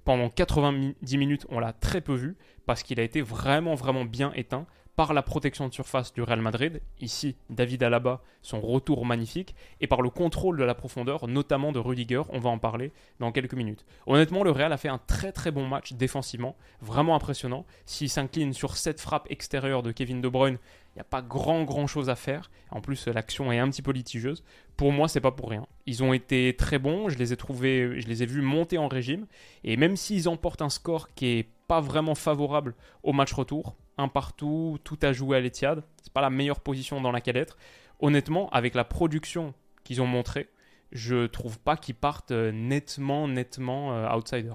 pendant 0.06 0.30
90 0.30 1.18
minutes, 1.18 1.46
on 1.50 1.58
l'a 1.58 1.74
très 1.74 2.00
peu 2.00 2.14
vu 2.14 2.36
parce 2.64 2.82
qu'il 2.82 2.98
a 2.98 3.02
été 3.02 3.20
vraiment, 3.20 3.74
vraiment 3.74 4.06
bien 4.06 4.32
éteint 4.34 4.66
par 4.96 5.12
la 5.12 5.22
protection 5.22 5.68
de 5.68 5.74
surface 5.74 6.14
du 6.14 6.22
Real 6.22 6.40
Madrid, 6.40 6.80
ici 7.00 7.36
David 7.50 7.82
Alaba, 7.82 8.22
son 8.40 8.62
retour 8.62 9.04
magnifique, 9.04 9.54
et 9.82 9.86
par 9.86 10.00
le 10.00 10.08
contrôle 10.08 10.56
de 10.56 10.64
la 10.64 10.74
profondeur, 10.74 11.28
notamment 11.28 11.70
de 11.70 11.78
Rudiger, 11.78 12.22
on 12.30 12.40
va 12.40 12.48
en 12.48 12.58
parler 12.58 12.92
dans 13.20 13.30
quelques 13.30 13.52
minutes. 13.52 13.84
Honnêtement, 14.06 14.42
le 14.42 14.50
Real 14.50 14.72
a 14.72 14.78
fait 14.78 14.88
un 14.88 14.98
très 14.98 15.32
très 15.32 15.50
bon 15.50 15.68
match 15.68 15.92
défensivement, 15.92 16.56
vraiment 16.80 17.14
impressionnant. 17.14 17.66
S'il 17.84 18.08
s'incline 18.08 18.54
sur 18.54 18.78
cette 18.78 19.00
frappe 19.00 19.30
extérieure 19.30 19.82
de 19.82 19.92
Kevin 19.92 20.22
De 20.22 20.28
Bruyne, 20.28 20.58
il 20.94 20.96
n'y 20.96 21.02
a 21.02 21.04
pas 21.04 21.20
grand 21.20 21.64
grand 21.64 21.86
chose 21.86 22.08
à 22.08 22.16
faire. 22.16 22.50
En 22.70 22.80
plus, 22.80 23.06
l'action 23.06 23.52
est 23.52 23.58
un 23.58 23.68
petit 23.68 23.82
peu 23.82 23.90
litigieuse. 23.92 24.42
Pour 24.78 24.92
moi, 24.92 25.08
c'est 25.08 25.20
pas 25.20 25.30
pour 25.30 25.50
rien. 25.50 25.66
Ils 25.84 26.02
ont 26.02 26.14
été 26.14 26.56
très 26.56 26.78
bons, 26.78 27.10
je 27.10 27.18
les 27.18 27.34
ai 27.34 27.36
trouvés, 27.36 28.00
je 28.00 28.08
les 28.08 28.22
ai 28.22 28.26
vus 28.26 28.40
monter 28.40 28.78
en 28.78 28.88
régime, 28.88 29.26
et 29.62 29.76
même 29.76 29.96
s'ils 29.96 30.26
emportent 30.26 30.62
un 30.62 30.70
score 30.70 31.12
qui 31.14 31.26
est 31.26 31.48
pas 31.68 31.82
vraiment 31.82 32.14
favorable 32.14 32.74
au 33.02 33.12
match 33.12 33.34
retour, 33.34 33.76
un 33.98 34.08
partout, 34.08 34.78
tout 34.84 34.98
à 35.02 35.12
jouer 35.12 35.36
à 35.36 35.40
l'Etihad. 35.40 35.82
C'est 36.02 36.12
pas 36.12 36.20
la 36.20 36.30
meilleure 36.30 36.60
position 36.60 37.00
dans 37.00 37.12
laquelle 37.12 37.36
être. 37.36 37.56
Honnêtement, 38.00 38.50
avec 38.50 38.74
la 38.74 38.84
production 38.84 39.54
qu'ils 39.84 40.02
ont 40.02 40.06
montrée, 40.06 40.48
je 40.92 41.26
trouve 41.26 41.58
pas 41.58 41.76
qu'ils 41.76 41.94
partent 41.94 42.30
euh, 42.30 42.52
nettement, 42.52 43.28
nettement 43.28 43.94
euh, 43.94 44.14
outsider. 44.14 44.54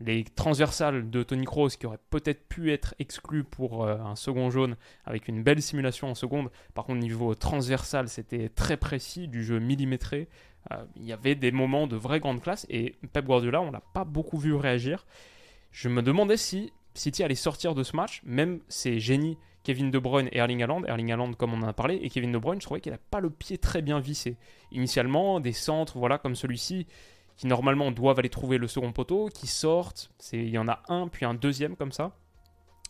Les 0.00 0.22
transversales 0.22 1.10
de 1.10 1.22
Tony 1.24 1.44
Kroos 1.44 1.70
qui 1.70 1.86
auraient 1.86 1.98
peut-être 2.10 2.46
pu 2.48 2.72
être 2.72 2.94
exclus 2.98 3.42
pour 3.42 3.84
euh, 3.84 3.98
un 3.98 4.14
second 4.14 4.50
jaune 4.50 4.76
avec 5.04 5.28
une 5.28 5.42
belle 5.42 5.62
simulation 5.62 6.08
en 6.08 6.14
seconde. 6.14 6.50
Par 6.74 6.84
contre, 6.84 7.00
niveau 7.00 7.34
transversal, 7.34 8.08
c'était 8.08 8.48
très 8.48 8.76
précis, 8.76 9.28
du 9.28 9.44
jeu 9.44 9.58
millimétré. 9.58 10.28
Il 10.96 11.04
y 11.04 11.14
avait 11.14 11.34
des 11.34 11.50
moments 11.50 11.86
de 11.86 11.96
vraie 11.96 12.20
grande 12.20 12.42
classe 12.42 12.66
et 12.68 12.96
Pep 13.14 13.24
Guardiola, 13.24 13.62
on 13.62 13.70
l'a 13.70 13.80
pas 13.94 14.04
beaucoup 14.04 14.36
vu 14.36 14.54
réagir. 14.54 15.06
Je 15.70 15.88
me 15.88 16.02
demandais 16.02 16.36
si 16.36 16.72
City 16.98 17.22
allait 17.22 17.34
sortir 17.34 17.74
de 17.74 17.82
ce 17.82 17.96
match, 17.96 18.20
même 18.24 18.60
ces 18.68 18.98
génies 19.00 19.38
Kevin 19.62 19.90
De 19.90 19.98
Bruyne 19.98 20.28
et 20.32 20.38
Erling 20.38 20.62
Haaland. 20.62 20.84
Erling 20.84 21.12
Haaland, 21.12 21.32
comme 21.34 21.52
on 21.52 21.62
en 21.62 21.68
a 21.68 21.72
parlé, 21.72 21.96
et 22.02 22.10
Kevin 22.10 22.32
De 22.32 22.38
Bruyne, 22.38 22.60
je 22.60 22.66
trouvais 22.66 22.80
qu'il 22.80 22.92
n'a 22.92 22.98
pas 23.10 23.20
le 23.20 23.30
pied 23.30 23.58
très 23.58 23.82
bien 23.82 24.00
vissé. 24.00 24.36
Initialement, 24.72 25.40
des 25.40 25.52
centres, 25.52 25.98
voilà, 25.98 26.18
comme 26.18 26.34
celui-ci, 26.34 26.86
qui 27.36 27.46
normalement 27.46 27.90
doivent 27.92 28.18
aller 28.18 28.30
trouver 28.30 28.58
le 28.58 28.66
second 28.66 28.92
poteau, 28.92 29.28
qui 29.28 29.46
sortent. 29.46 30.10
Il 30.32 30.48
y 30.48 30.58
en 30.58 30.68
a 30.68 30.82
un, 30.88 31.08
puis 31.08 31.24
un 31.24 31.34
deuxième 31.34 31.76
comme 31.76 31.92
ça. 31.92 32.16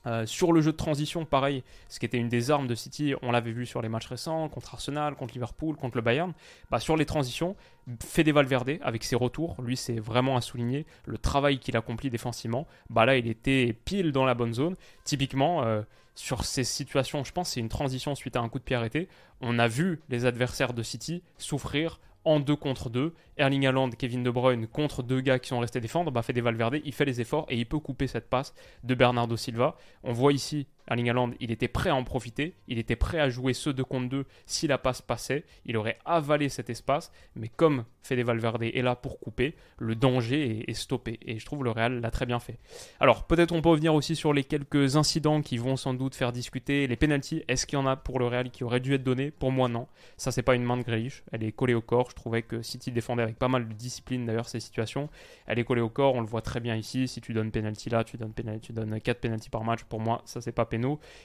Euh, 0.07 0.26
sur 0.26 0.52
le 0.52 0.61
jeu 0.61 0.73
de 0.73 0.76
transition, 0.76 1.25
pareil, 1.25 1.64
ce 1.88 1.99
qui 1.99 2.07
était 2.07 2.19
une 2.19 2.28
des 2.28 2.50
armes 2.50 2.67
de 2.67 2.75
City, 2.75 3.14
on 3.23 3.33
l'avait 3.33 3.52
vu 3.52 3.67
sur 3.67 3.83
les 3.83 3.88
matchs 3.88 4.07
récents, 4.07 4.49
contre 4.49 4.75
Arsenal, 4.75 5.14
contre 5.14 5.35
Liverpool, 5.35 5.76
contre 5.76 5.97
le 5.97 6.02
Bayern. 6.02 6.33
Bah, 6.71 6.81
sur 6.81 6.97
les 6.97 7.07
transitions, 7.07 7.57
Fede 8.00 8.31
Valverde, 8.31 8.78
avec 8.83 9.05
ses 9.05 9.17
retours, 9.17 9.57
lui 9.62 9.76
c'est 9.76 9.99
vraiment 9.99 10.37
à 10.37 10.40
souligner 10.40 10.87
le 11.07 11.19
travail 11.19 11.59
qu'il 11.59 11.76
accomplit 11.76 12.11
défensivement. 12.11 12.67
Bah, 12.90 13.07
là, 13.07 13.17
il 13.17 13.26
était 13.26 13.75
pile 13.85 14.12
dans 14.12 14.25
la 14.25 14.35
bonne 14.35 14.55
zone. 14.55 14.76
Typiquement, 15.05 15.62
euh, 15.62 15.83
sur 16.14 16.45
ces 16.45 16.64
situations, 16.64 17.23
je 17.25 17.33
pense 17.33 17.50
c'est 17.50 17.61
une 17.61 17.69
transition 17.69 18.14
suite 18.14 18.37
à 18.37 18.40
un 18.40 18.49
coup 18.49 18.59
de 18.59 18.64
pied 18.64 18.76
arrêté. 18.76 19.09
On 19.40 19.59
a 19.59 19.69
vu 19.69 20.00
les 20.09 20.26
adversaires 20.26 20.75
de 20.75 20.83
City 20.83 21.23
souffrir 21.38 22.00
en 22.25 22.40
2 22.40 22.56
contre 22.56 22.90
2. 22.90 23.14
Erling 23.37 23.66
Haaland, 23.66 23.90
Kevin 23.90 24.22
De 24.22 24.30
Bruyne 24.30 24.66
contre 24.66 25.02
deux 25.02 25.20
gars 25.20 25.38
qui 25.38 25.48
sont 25.48 25.58
restés 25.58 25.80
défendre, 25.80 26.10
bah, 26.10 26.22
fait 26.22 26.32
des 26.32 26.40
Valverde, 26.40 26.80
il 26.84 26.92
fait 26.92 27.04
les 27.04 27.20
efforts 27.20 27.46
et 27.48 27.56
il 27.56 27.66
peut 27.66 27.78
couper 27.78 28.06
cette 28.06 28.28
passe 28.28 28.54
de 28.84 28.94
Bernardo 28.94 29.37
Silva. 29.37 29.76
On 30.02 30.12
voit 30.12 30.32
ici 30.32 30.66
Erling 30.88 31.11
Haaland, 31.11 31.30
il 31.40 31.50
était 31.50 31.68
prêt 31.68 31.90
à 31.90 31.95
en 31.95 32.04
profiter, 32.04 32.54
il 32.66 32.78
était 32.78 32.97
prêt 32.97 33.21
à 33.21 33.28
jouer 33.28 33.52
ce 33.52 33.71
2 33.71 33.85
contre 33.85 34.09
2 34.09 34.25
si 34.47 34.66
la 34.66 34.78
passe 34.78 35.02
passait, 35.02 35.45
il 35.64 35.76
aurait 35.76 35.99
avalé 36.04 36.49
cet 36.49 36.71
espace, 36.71 37.12
mais 37.37 37.49
comme 37.49 37.85
Fede 38.02 38.25
Valverde 38.25 38.62
est 38.62 38.83
là 38.83 38.97
pour 38.97 39.21
couper, 39.21 39.54
le 39.78 39.95
danger 39.95 40.64
est, 40.68 40.75
stoppé, 40.75 41.18
et 41.23 41.38
je 41.38 41.45
trouve 41.45 41.62
le 41.64 41.71
Real 41.71 42.00
l'a 42.00 42.11
très 42.11 42.25
bien 42.25 42.38
fait. 42.38 42.59
Alors 43.00 43.25
peut-être 43.25 43.52
on 43.52 43.61
peut 43.61 43.68
revenir 43.68 43.95
aussi 43.95 44.16
sur 44.16 44.33
les 44.33 44.45
quelques 44.45 44.97
incidents 44.97 45.42
qui 45.42 45.59
vont 45.59 45.76
sans 45.76 45.92
doute 45.92 46.14
faire 46.14 46.33
discuter. 46.33 46.87
Les 46.87 46.97
penalties, 46.97 47.42
est-ce 47.49 47.66
qu'il 47.66 47.78
y 47.78 47.83
en 47.83 47.87
a 47.87 47.97
pour 47.97 48.18
le 48.18 48.26
Real 48.26 48.50
qui 48.50 48.64
auraient 48.64 48.80
dû 48.80 48.95
être 48.95 49.04
donnés? 49.04 49.30
Pour 49.30 49.52
moi 49.52 49.68
non, 49.68 49.87
ça 50.16 50.33
c'est 50.33 50.42
pas 50.42 50.54
une 50.54 50.64
main 50.64 50.78
de 50.78 50.83
Grealish, 50.83 51.23
elle 51.33 51.45
est 51.45 51.52
collée 51.52 51.75
au 51.75 51.83
corps, 51.83 52.11
je 52.11 52.16
trouvais 52.16 52.42
que 52.42 52.62
City 52.62 52.92
défendait 52.92 53.23
avec 53.23 53.38
pas 53.38 53.49
mal 53.49 53.68
de 53.68 53.75
discipline 53.75 54.25
d'ailleurs 54.25 54.49
ces 54.49 54.61
situations, 54.61 55.11
elle 55.47 55.59
est 55.59 55.64
collée 55.64 55.83
au 55.83 55.90
corps, 55.90 56.14
on 56.14 56.21
le 56.21 56.26
voit 56.26 56.42
très 56.42 56.61
bien 56.61 56.76
ici, 56.76 57.09
si 57.09 57.21
tu 57.21 57.35
donnes 57.35 57.50
penalty 57.50 57.90
là, 57.90 58.04
tu 58.04 58.16
donnes, 58.16 58.33
tu 58.62 58.73
donnes 58.73 59.00
4 59.00 59.21
penalties 59.21 59.50
par 59.50 59.64
match, 59.64 59.85
pour 59.85 60.00
moi 60.00 60.23
ça 60.25 60.40
c'est 60.40 60.52
pas 60.52 60.64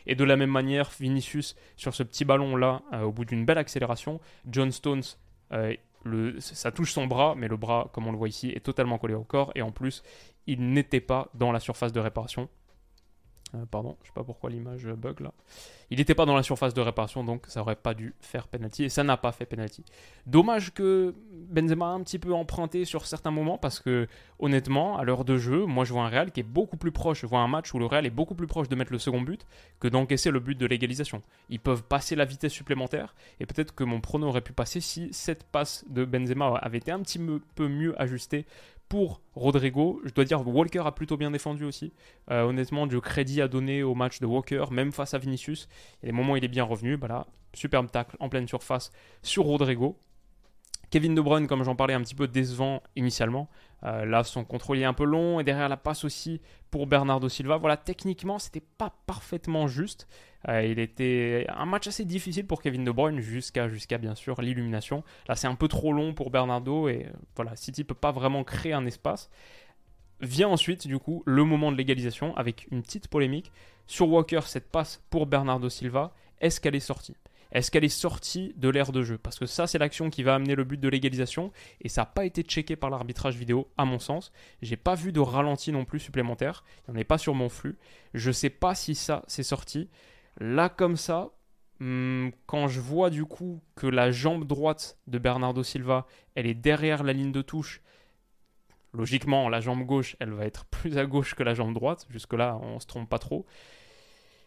et 0.05 0.15
de 0.15 0.24
la 0.24 0.36
même 0.36 0.51
manière, 0.51 0.89
Vinicius, 1.00 1.55
sur 1.75 1.93
ce 1.93 2.03
petit 2.03 2.25
ballon-là, 2.25 2.81
euh, 2.93 3.01
au 3.03 3.12
bout 3.12 3.25
d'une 3.25 3.45
belle 3.45 3.57
accélération, 3.57 4.19
John 4.50 4.72
Stones, 4.72 5.03
euh, 5.51 5.75
ça 6.39 6.72
touche 6.72 6.91
son 6.91 7.07
bras, 7.07 7.36
mais 7.38 7.48
le 7.48 7.57
bras, 7.57 7.89
comme 7.93 8.07
on 8.07 8.12
le 8.12 8.17
voit 8.17 8.27
ici, 8.27 8.50
est 8.50 8.60
totalement 8.60 8.98
collé 8.98 9.13
au 9.13 9.24
corps. 9.24 9.51
Et 9.55 9.62
en 9.62 9.72
plus, 9.72 10.03
il 10.48 10.74
n'était 10.74 11.01
pas 11.01 11.29
dans 11.33 11.51
la 11.51 11.60
surface 11.60 11.93
de 11.93 12.00
réparation. 12.00 12.50
Euh, 13.55 13.65
pardon, 13.69 13.98
je 14.01 14.07
sais 14.07 14.13
pas 14.13 14.24
pourquoi 14.24 14.50
l'image 14.50 14.86
bug 14.86 15.19
là. 15.19 15.31
Il 15.91 15.98
n'était 15.98 16.15
pas 16.15 16.25
dans 16.25 16.36
la 16.36 16.41
surface 16.41 16.74
de 16.74 16.81
réparation, 16.81 17.24
donc 17.24 17.45
ça 17.48 17.62
aurait 17.62 17.75
pas 17.75 17.93
dû 17.93 18.15
faire 18.19 18.48
penalty 18.48 18.86
et 18.86 18.89
ça 18.89 19.03
n'a 19.03 19.15
pas 19.15 19.31
fait 19.31 19.45
penalty. 19.45 19.83
Dommage 20.25 20.74
que 20.74 21.13
Benzema 21.31 21.86
a 21.86 21.89
un 21.89 22.01
petit 22.01 22.17
peu 22.17 22.33
emprunté 22.33 22.83
sur 22.86 23.05
certains 23.05 23.29
moments 23.29 23.60
parce 23.60 23.79
que 23.79 24.07
honnêtement, 24.39 24.98
à 24.98 25.03
l'heure 25.03 25.24
de 25.24 25.38
jeu, 25.38 25.65
moi 25.65 25.86
je 25.86 25.93
vois 25.93 26.03
un 26.03 26.10
Real 26.10 26.31
qui 26.31 26.39
est 26.39 26.43
beaucoup 26.43 26.77
plus 26.77 26.91
proche, 26.91 27.22
je 27.22 27.27
vois 27.27 27.41
un 27.41 27.48
match 27.48 27.74
où 27.75 27.79
le 27.79 27.86
Real 27.86 28.07
est 28.07 28.12
beaucoup 28.12 28.33
plus 28.33 28.48
proche 28.48 28.69
de 28.69 28.75
mettre 28.75 28.91
le 28.91 28.98
second 28.98 29.22
but 29.22 29.45
que 29.79 29.88
d'encaisser 29.88 30.31
le 30.31 30.39
but 30.39 30.57
de 30.57 30.65
l'égalisation. 30.65 31.22
Ils 31.50 31.60
peuvent 31.60 31.83
passer 31.83 32.15
la 32.15 32.25
vitesse 32.25 32.53
supplémentaire 32.53 33.13
et 33.39 33.45
peut-être 33.45 33.75
que 33.75 33.83
mon 33.83 34.01
prono 34.01 34.27
aurait 34.27 34.41
pu 34.41 34.53
passer 34.53 34.81
si 34.81 35.13
cette 35.13 35.43
passe 35.43 35.86
de 35.89 36.05
Benzema 36.05 36.55
avait 36.55 36.79
été 36.79 36.91
un 36.91 37.01
petit 37.01 37.19
peu 37.55 37.67
mieux 37.67 38.00
ajustée 38.01 38.48
pour 38.93 39.21
Rodrigo. 39.33 40.00
Je 40.05 40.13
dois 40.13 40.23
dire 40.23 40.47
Walker 40.47 40.83
a 40.85 40.91
plutôt 40.91 41.17
bien 41.17 41.31
défendu 41.31 41.65
aussi. 41.65 41.93
Euh, 42.29 42.43
honnêtement, 42.43 42.85
du 42.85 43.01
crédit 43.01 43.41
à 43.41 43.47
donner 43.47 43.81
au 43.81 43.95
match 43.95 44.19
de 44.19 44.27
Walker, 44.27 44.65
même 44.69 44.91
face 44.91 45.15
à 45.15 45.17
Vinicius. 45.17 45.67
Il 46.03 46.05
y 46.05 46.09
a 46.09 46.12
des 46.12 46.15
moments 46.15 46.33
où 46.33 46.38
il 46.38 46.45
est 46.45 46.47
bien 46.47 46.63
revenu. 46.63 46.95
Bah 46.95 47.25
superbe 47.55 47.89
tacle 47.89 48.15
en 48.19 48.29
pleine 48.29 48.47
surface 48.47 48.91
sur 49.23 49.45
Rodrigo. 49.45 49.97
Kevin 50.93 51.15
De 51.15 51.21
Bruyne, 51.21 51.47
comme 51.47 51.63
j'en 51.63 51.75
parlais, 51.75 51.95
un 51.95 52.01
petit 52.01 52.13
peu 52.13 52.27
décevant 52.27 52.83
initialement. 52.95 53.50
Euh, 53.83 54.05
là, 54.05 54.23
son 54.23 54.45
contrôle 54.45 54.77
est 54.77 54.83
un 54.83 54.93
peu 54.93 55.05
long 55.05 55.39
et 55.39 55.43
derrière 55.43 55.67
la 55.67 55.75
passe 55.75 56.05
aussi 56.05 56.39
pour 56.69 56.85
Bernardo 56.85 57.27
Silva. 57.29 57.57
Voilà, 57.57 57.77
techniquement, 57.77 58.38
c'était 58.38 58.62
pas 58.77 58.93
parfaitement 59.07 59.65
juste. 59.65 60.07
Euh, 60.50 60.62
il 60.62 60.77
était 60.77 61.47
un 61.50 61.65
match 61.65 61.88
assez 61.88 62.05
difficile 62.05 62.45
pour 62.45 62.62
Kevin 62.62 62.83
De 62.83 62.91
Bruyne 62.91 63.21
jusqu'à 63.21 63.67
bien 63.97 64.13
sûr 64.13 64.39
l'illumination. 64.39 65.03
Là, 65.27 65.35
c'est 65.35 65.47
un 65.47 65.55
peu 65.55 65.67
trop 65.67 65.93
long 65.93 66.13
pour 66.13 66.29
Bernardo 66.29 66.88
et 66.88 67.07
euh, 67.07 67.17
voilà, 67.35 67.55
City 67.55 67.83
peut 67.83 67.95
pas 67.95 68.12
vraiment 68.12 68.43
créer 68.43 68.73
un 68.73 68.85
espace. 68.85 69.31
Vient 70.21 70.50
ensuite, 70.50 70.85
du 70.85 71.00
coup, 71.00 71.23
le 71.25 71.43
moment 71.43 71.71
de 71.71 71.77
l'égalisation 71.77 72.38
avec 72.38 72.67
une 72.69 72.83
petite 72.83 73.07
polémique 73.07 73.51
sur 73.88 74.07
Walker. 74.09 74.41
Cette 74.45 74.69
passe 74.69 75.01
pour 75.09 75.25
Bernardo 75.25 75.69
Silva, 75.69 76.13
est-ce 76.39 76.62
qu'elle 76.62 76.75
est 76.75 76.79
sortie? 76.79 77.15
Est-ce 77.53 77.69
qu'elle 77.69 77.83
est 77.83 77.89
sortie 77.89 78.53
de 78.57 78.67
l'ère 78.67 78.91
de 78.91 79.03
jeu? 79.03 79.19
Parce 79.19 79.38
que 79.38 79.45
ça, 79.45 79.67
c'est 79.67 79.77
l'action 79.77 80.10
qui 80.10 80.24
va 80.24 80.33
amener 80.33 80.55
le 80.55 80.63
but 80.63 80.79
de 80.79 80.89
l'égalisation 80.89 81.51
et 81.81 81.88
ça 81.88 82.01
n'a 82.01 82.05
pas 82.07 82.25
été 82.25 82.41
checké 82.41 82.75
par 82.75 82.89
l'arbitrage 82.89 83.38
vidéo, 83.38 83.69
à 83.77 83.86
mon 83.86 84.00
sens. 84.00 84.31
J'ai 84.63 84.75
pas 84.75 84.95
vu 84.95 85.12
de 85.12 85.19
ralenti 85.19 85.72
non 85.72 85.86
plus 85.86 86.00
supplémentaire. 86.00 86.63
Il 86.88 86.91
n'y 86.91 86.98
en 86.98 87.01
est 87.01 87.05
pas 87.05 87.19
sur 87.19 87.36
mon 87.36 87.50
flux. 87.50 87.77
Je 88.15 88.31
sais 88.31 88.50
pas 88.50 88.74
si 88.74 88.95
ça, 88.95 89.24
c'est 89.27 89.43
sorti. 89.43 89.88
Là, 90.39 90.67
comme 90.67 90.98
ça, 90.98 91.29
hmm, 91.79 92.29
quand 92.48 92.67
je 92.67 92.81
vois 92.81 93.12
du 93.12 93.25
coup 93.25 93.62
que 93.75 93.86
la 93.86 94.10
jambe 94.10 94.48
droite 94.48 94.98
de 95.05 95.19
Bernardo 95.19 95.62
Silva, 95.62 96.07
elle 96.33 96.48
est 96.48 96.55
derrière 96.55 97.03
la 97.03 97.13
ligne 97.13 97.31
de 97.31 97.43
touche, 97.43 97.83
logiquement, 98.93 99.48
la 99.48 99.60
jambe 99.60 99.86
gauche, 99.86 100.15
elle 100.19 100.31
va 100.31 100.45
être 100.45 100.65
plus 100.65 100.98
à 100.98 101.05
gauche 101.05 101.36
que 101.36 101.43
la 101.43 101.53
jambe 101.53 101.75
droite. 101.75 102.07
Jusque-là, 102.10 102.57
on 102.63 102.79
se 102.79 102.88
trompe 102.88 103.10
pas 103.10 103.19
trop. 103.19 103.45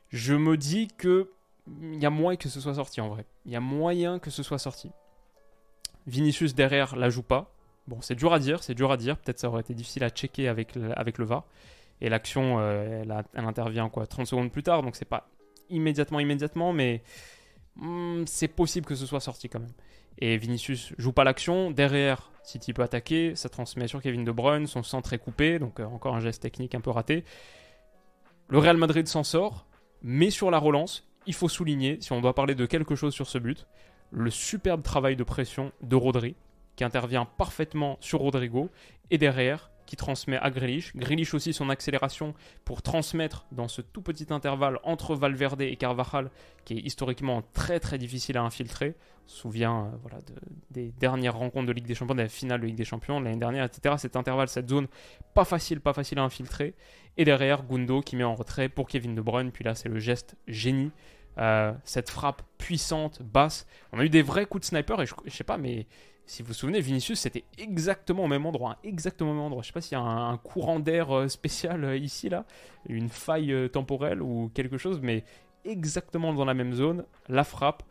Je 0.09 0.35
me 0.35 0.57
dis 0.57 0.89
que 0.89 1.31
il 1.67 1.99
y 1.99 2.07
a 2.07 2.11
moyen 2.11 2.37
que 2.37 2.49
ce 2.49 2.61
soit 2.61 2.75
sorti 2.75 3.01
en 3.01 3.09
vrai. 3.09 3.25
Il 3.45 3.53
y 3.53 3.57
a 3.57 3.61
moyen 3.61 4.19
que 4.19 4.31
ce 4.31 4.43
soit 4.43 4.59
sorti. 4.59 4.91
Vinicius 6.07 6.55
derrière 6.55 6.97
la 6.97 7.11
joue 7.11 7.23
pas. 7.23 7.53
Bon, 7.89 8.01
c'est 8.01 8.15
dur 8.15 8.33
à 8.33 8.39
dire, 8.39 8.63
c'est 8.63 8.75
dur 8.75 8.91
à 8.91 8.97
dire. 8.97 9.17
Peut-être 9.19 9.39
ça 9.39 9.49
aurait 9.49 9.61
été 9.61 9.75
difficile 9.75 10.05
à 10.05 10.11
checker 10.11 10.49
avec 10.49 10.75
le, 10.75 11.25
VAR. 11.25 11.45
Et 12.01 12.09
l'action, 12.09 12.59
euh, 12.59 13.03
elle, 13.03 13.25
elle, 13.35 13.45
intervient 13.45 13.89
quoi 13.89 14.07
30 14.07 14.27
secondes 14.27 14.53
plus 14.53 14.63
tard, 14.63 14.83
donc 14.83 14.97
c'est 14.97 15.05
pas 15.05 15.29
immédiatement, 15.71 16.21
immédiatement, 16.21 16.73
mais 16.73 17.03
hmm, 17.77 18.25
c'est 18.27 18.49
possible 18.49 18.87
que 18.87 18.95
ce 18.95 19.07
soit 19.07 19.21
sorti 19.21 19.49
quand 19.49 19.61
même. 19.61 19.73
Et 20.19 20.37
Vinicius 20.37 20.93
joue 20.99 21.13
pas 21.13 21.25
l'action. 21.25 21.71
Derrière, 21.71 22.31
City 22.43 22.73
peut 22.73 22.83
attaquer. 22.83 23.35
Ça 23.37 23.49
transmet 23.49 23.87
sur 23.87 24.01
Kevin 24.01 24.25
De 24.25 24.33
Bruyne. 24.33 24.67
Son 24.67 24.83
centre 24.83 25.13
est 25.13 25.19
coupé. 25.19 25.59
Donc, 25.59 25.79
euh, 25.79 25.85
encore 25.85 26.15
un 26.15 26.21
geste 26.21 26.43
technique 26.43 26.75
un 26.75 26.81
peu 26.81 26.91
raté. 26.91 27.25
Le 28.49 28.59
Real 28.59 28.77
Madrid 28.77 29.07
s'en 29.07 29.25
sort. 29.25 29.67
Mais 30.03 30.31
sur 30.31 30.51
la 30.51 30.59
relance, 30.59 31.07
il 31.27 31.35
faut 31.35 31.49
souligner, 31.49 31.99
si 32.01 32.13
on 32.13 32.21
doit 32.21 32.35
parler 32.35 32.55
de 32.55 32.67
quelque 32.67 32.95
chose 32.95 33.15
sur 33.15 33.27
ce 33.27 33.39
but, 33.39 33.67
le 34.11 34.31
superbe 34.31 34.83
travail 34.83 35.17
de 35.17 35.25
pression 35.25 35.73
de 35.83 35.97
Rodri, 35.97 36.37
qui 36.77 36.85
intervient 36.85 37.25
parfaitement 37.25 37.97
sur 38.01 38.21
Rodrigo. 38.21 38.71
Et 39.11 39.19
derrière, 39.19 39.71
qui 39.87 39.97
transmet 39.97 40.37
à 40.37 40.51
Grealish. 40.51 40.95
Grealish 40.95 41.33
aussi 41.33 41.53
son 41.53 41.71
accélération 41.71 42.35
pour 42.65 42.83
transmettre 42.83 43.47
dans 43.53 43.69
ce 43.69 43.81
tout 43.81 44.03
petit 44.03 44.27
intervalle 44.31 44.79
entre 44.83 45.15
Valverde 45.15 45.63
et 45.63 45.77
Carvajal, 45.77 46.31
qui 46.65 46.75
est 46.75 46.81
historiquement 46.81 47.43
très 47.55 47.81
très 47.81 47.97
difficile 47.97 48.37
à 48.37 48.43
infiltrer. 48.43 48.95
On 49.25 49.29
se 49.29 49.37
souvient 49.39 49.87
euh, 49.87 49.97
voilà, 50.03 50.19
des 50.71 50.93
dernières 50.93 51.37
rencontres 51.37 51.67
de 51.67 51.73
Ligue 51.73 51.87
des 51.87 51.95
Champions, 51.95 52.15
des 52.15 52.29
finales 52.29 52.61
de 52.61 52.67
Ligue 52.67 52.77
des 52.77 52.85
Champions 52.85 53.21
l'année 53.21 53.39
dernière, 53.39 53.65
etc. 53.65 53.95
Cet 53.99 54.17
intervalle, 54.17 54.49
cette 54.49 54.69
zone, 54.69 54.89
pas 55.35 55.45
facile, 55.45 55.81
pas 55.81 55.93
facile 55.93 56.19
à 56.19 56.23
infiltrer. 56.23 56.75
Et 57.17 57.25
derrière, 57.25 57.63
Gundo 57.63 58.03
qui 58.03 58.17
met 58.17 58.25
en 58.25 58.35
retrait 58.35 58.69
pour 58.69 58.89
Kevin 58.89 59.15
De 59.15 59.23
Bruyne. 59.23 59.51
Puis 59.51 59.65
là, 59.65 59.75
c'est 59.75 59.89
le 59.89 59.99
geste 59.99 60.37
génie. 60.47 60.91
Euh, 61.39 61.73
cette 61.85 62.09
frappe 62.09 62.43
puissante, 62.59 63.21
basse. 63.23 63.67
On 63.93 63.99
a 63.99 64.05
eu 64.05 64.09
des 64.09 64.23
vrais 64.23 64.47
coups 64.47 64.63
de 64.63 64.67
sniper 64.67 65.01
et 65.03 65.07
je, 65.07 65.15
sais 65.31 65.45
pas, 65.45 65.59
mais 65.59 65.87
si 66.25 66.43
vous 66.43 66.49
vous 66.49 66.55
souvenez, 66.55 66.81
Vinicius, 66.81 67.21
c'était 67.21 67.45
exactement 67.59 68.25
au 68.25 68.27
même 68.27 68.47
endroit. 68.47 68.73
Hein, 68.73 68.77
exactement 68.85 69.33
au 69.33 69.35
même 69.35 69.43
endroit. 69.43 69.63
Je 69.63 69.69
sais 69.69 69.73
pas 69.73 69.83
s'il 69.83 69.99
y 69.99 70.01
a 70.01 70.05
un, 70.05 70.37
courant 70.39 70.81
d'air 70.81 71.15
euh, 71.15 71.29
spécial 71.29 71.85
euh, 71.85 71.97
ici, 71.97 72.29
là, 72.29 72.47
une 72.89 73.11
faille 73.11 73.55
temporelle 73.71 74.23
ou 74.23 74.51
quelque 74.55 74.79
chose, 74.79 75.01
mais 75.03 75.25
exactement 75.65 76.33
dans 76.33 76.45
la 76.45 76.55
même 76.55 76.73
zone. 76.73 77.05
La 77.29 77.45
frappe, 77.45 77.83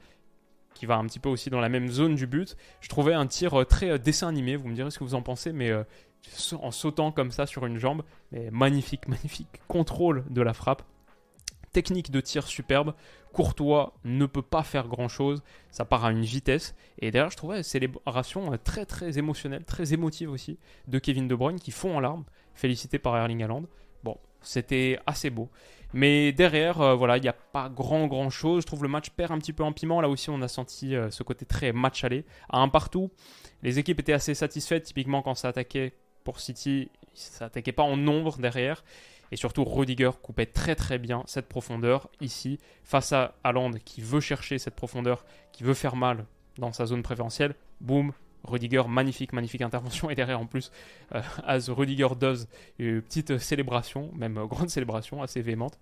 qui 0.74 0.86
va 0.86 0.98
un 0.98 1.06
petit 1.06 1.20
peu 1.20 1.30
aussi 1.30 1.50
dans 1.50 1.62
la 1.62 1.70
même 1.70 1.88
zone 1.88 2.16
du 2.16 2.28
but. 2.28 2.58
Je 2.82 2.90
trouvais 2.90 3.14
un 3.14 3.28
tir 3.28 3.66
très 3.68 3.98
dessin 4.00 4.28
animé. 4.28 4.56
Vous 4.58 4.68
me 4.68 4.74
direz 4.74 4.92
ce 4.92 5.00
que 5.00 5.06
vous 5.06 5.16
en 5.16 5.22
pensez, 5.22 5.54
mais 5.54 5.72
en 6.60 6.72
sautant 6.72 7.14
comme 7.14 7.32
ça 7.32 7.46
sur 7.46 7.66
une 7.66 7.78
jambe. 7.78 8.04
Mais 8.32 8.50
magnifique, 8.52 9.08
magnifique 9.08 9.62
contrôle 9.68 10.25
de 10.30 10.42
la 10.42 10.54
frappe 10.54 10.84
technique 11.75 12.10
de 12.10 12.22
tir 12.22 12.48
superbe. 12.48 12.94
Courtois 13.34 13.94
ne 14.05 14.25
peut 14.25 14.41
pas 14.41 14.63
faire 14.63 14.88
grand 14.88 15.10
chose, 15.10 15.44
ça 15.72 15.84
part 15.84 16.05
à 16.05 16.12
une 16.12 16.24
vitesse. 16.24 16.74
Et 17.00 17.12
derrière, 17.12 17.29
je 17.29 17.36
trouvais 17.36 17.58
une 17.58 17.63
célébration 17.63 18.53
euh, 18.53 18.58
très 18.58 18.86
très 18.86 19.17
émotionnelle, 19.17 19.65
très 19.65 19.91
émotive 19.91 20.32
aussi 20.32 20.58
de 20.88 21.00
Kevin 21.00 21.27
De 21.27 21.36
Bruyne 21.36 21.60
qui 21.60 21.72
fond 21.72 21.98
en 21.98 22.00
larmes, 22.00 22.24
félicité 22.53 22.98
par 22.98 23.17
Erling 23.17 23.44
Haaland. 23.44 23.65
Bon, 24.05 24.17
c'était 24.41 25.00
assez 25.05 25.29
beau. 25.29 25.50
Mais 25.91 26.32
derrière, 26.32 26.79
euh, 26.79 26.96
voilà, 26.96 27.17
il 27.17 27.24
n'y 27.24 27.27
a 27.27 27.34
pas 27.34 27.67
grand 27.67 28.08
grand 28.08 28.29
chose. 28.29 28.62
Je 28.62 28.67
trouve 28.67 28.84
le 28.84 28.89
match 28.89 29.10
perd 29.10 29.34
un 29.34 29.39
petit 29.39 29.53
peu 29.53 29.63
en 29.63 29.74
piment. 29.74 30.00
Là 30.00 30.08
aussi, 30.08 30.29
on 30.29 30.41
a 30.41 30.48
senti 30.48 30.96
euh, 30.96 31.12
ce 31.12 31.24
côté 31.24 31.46
très 31.46 31.74
match 31.74 32.05
aller. 32.05 32.24
À 32.48 32.60
un 32.60 32.70
partout, 32.70 33.12
les 33.63 33.79
équipes 33.79 34.00
étaient 34.00 34.13
assez 34.13 34.34
satisfaites. 34.34 34.84
Typiquement, 34.84 35.22
quand 35.22 35.36
ça 35.36 35.50
attaquait 35.50 35.91
pour 36.24 36.39
City, 36.39 36.89
ça 37.13 37.46
attaquait 37.46 37.74
pas 37.74 37.84
en 37.84 37.98
nombre 37.98 38.38
derrière. 38.38 38.82
Et 39.32 39.36
surtout, 39.36 39.63
Rudiger 39.63 40.12
coupait 40.22 40.46
très 40.46 40.75
très 40.75 40.98
bien 40.98 41.24
cette 41.25 41.48
profondeur 41.48 42.10
ici, 42.22 42.60
face 42.84 43.12
à 43.12 43.36
Haaland 43.44 43.72
qui 43.84 44.01
veut 44.01 44.20
chercher 44.20 44.58
cette 44.60 44.75
profondeur, 44.75 45.25
qui 45.51 45.63
veut 45.63 45.74
faire 45.74 45.96
mal 45.96 46.25
dans 46.58 46.72
sa 46.72 46.86
zone 46.86 47.03
préférentielle. 47.03 47.55
Boum, 47.82 48.13
Rudiger, 48.44 48.84
magnifique, 48.88 49.34
magnifique 49.34 49.62
intervention. 49.62 50.10
Et 50.12 50.15
derrière, 50.15 50.39
en 50.39 50.46
plus, 50.46 50.72
euh, 51.13 51.22
as 51.46 51.70
Rudiger 51.70 52.10
does, 52.20 52.48
une 52.79 53.01
petite 53.01 53.38
célébration, 53.38 54.12
même 54.15 54.46
grande 54.46 54.70
célébration, 54.70 55.22
assez 55.22 55.41
véhémente. 55.41 55.79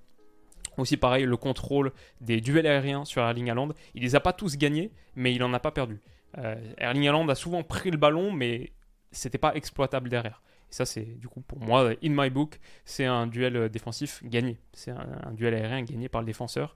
Aussi 0.78 0.98
pareil, 0.98 1.26
le 1.26 1.38
contrôle 1.38 1.92
des 2.22 2.42
duels 2.42 2.66
aériens 2.66 3.06
sur 3.06 3.22
Erling 3.22 3.50
Haaland. 3.50 3.70
Il 3.94 4.02
les 4.02 4.16
a 4.16 4.20
pas 4.20 4.34
tous 4.34 4.58
gagnés, 4.58 4.92
mais 5.16 5.34
il 5.34 5.40
n'en 5.40 5.54
a 5.54 5.60
pas 5.60 5.72
perdu. 5.72 6.00
Euh, 6.40 6.56
Erling 6.78 7.08
Haaland 7.08 7.30
a 7.30 7.36
souvent 7.36 7.62
pris 7.62 7.92
le 7.92 7.98
ballon, 7.98 8.32
mais 8.32 8.72
c'était 9.12 9.38
pas 9.38 9.54
exploitable 9.54 10.10
derrière 10.10 10.42
ça, 10.74 10.86
c'est 10.86 11.06
du 11.20 11.28
coup 11.28 11.42
pour 11.42 11.60
moi, 11.60 11.92
in 12.04 12.10
my 12.10 12.32
book, 12.32 12.60
c'est 12.84 13.06
un 13.06 13.28
duel 13.28 13.56
euh, 13.56 13.70
défensif 13.70 14.24
gagné. 14.24 14.58
C'est 14.74 14.90
un, 14.90 15.32
duel 15.32 15.54
aérien 15.54 15.84
gagné 15.84 16.10
par 16.10 16.22
le 16.22 16.26
défenseur. 16.26 16.76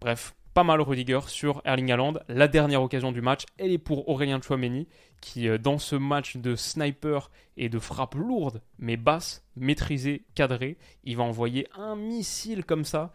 Bref, 0.00 0.36
pas 0.54 0.62
mal 0.62 0.80
Rudiger 0.80 1.18
sur 1.26 1.60
Erling 1.64 1.90
Haaland. 1.90 2.14
La 2.28 2.46
dernière 2.46 2.82
occasion 2.82 3.10
du 3.10 3.20
match, 3.20 3.46
elle 3.58 3.72
est 3.72 3.78
pour 3.78 4.08
Aurélien 4.08 4.40
Chouameni, 4.40 4.86
qui 5.20 5.48
euh, 5.48 5.58
dans 5.58 5.78
ce 5.78 5.96
match 5.96 6.36
de 6.36 6.54
sniper 6.54 7.32
et 7.56 7.68
de 7.68 7.80
frappe 7.80 8.14
lourde, 8.14 8.62
mais 8.78 8.96
basse, 8.96 9.44
maîtrisée, 9.56 10.24
cadrée, 10.36 10.78
il 11.02 11.16
va 11.16 11.24
envoyer 11.24 11.66
un 11.74 11.96
missile 11.96 12.64
comme 12.64 12.84
ça. 12.84 13.12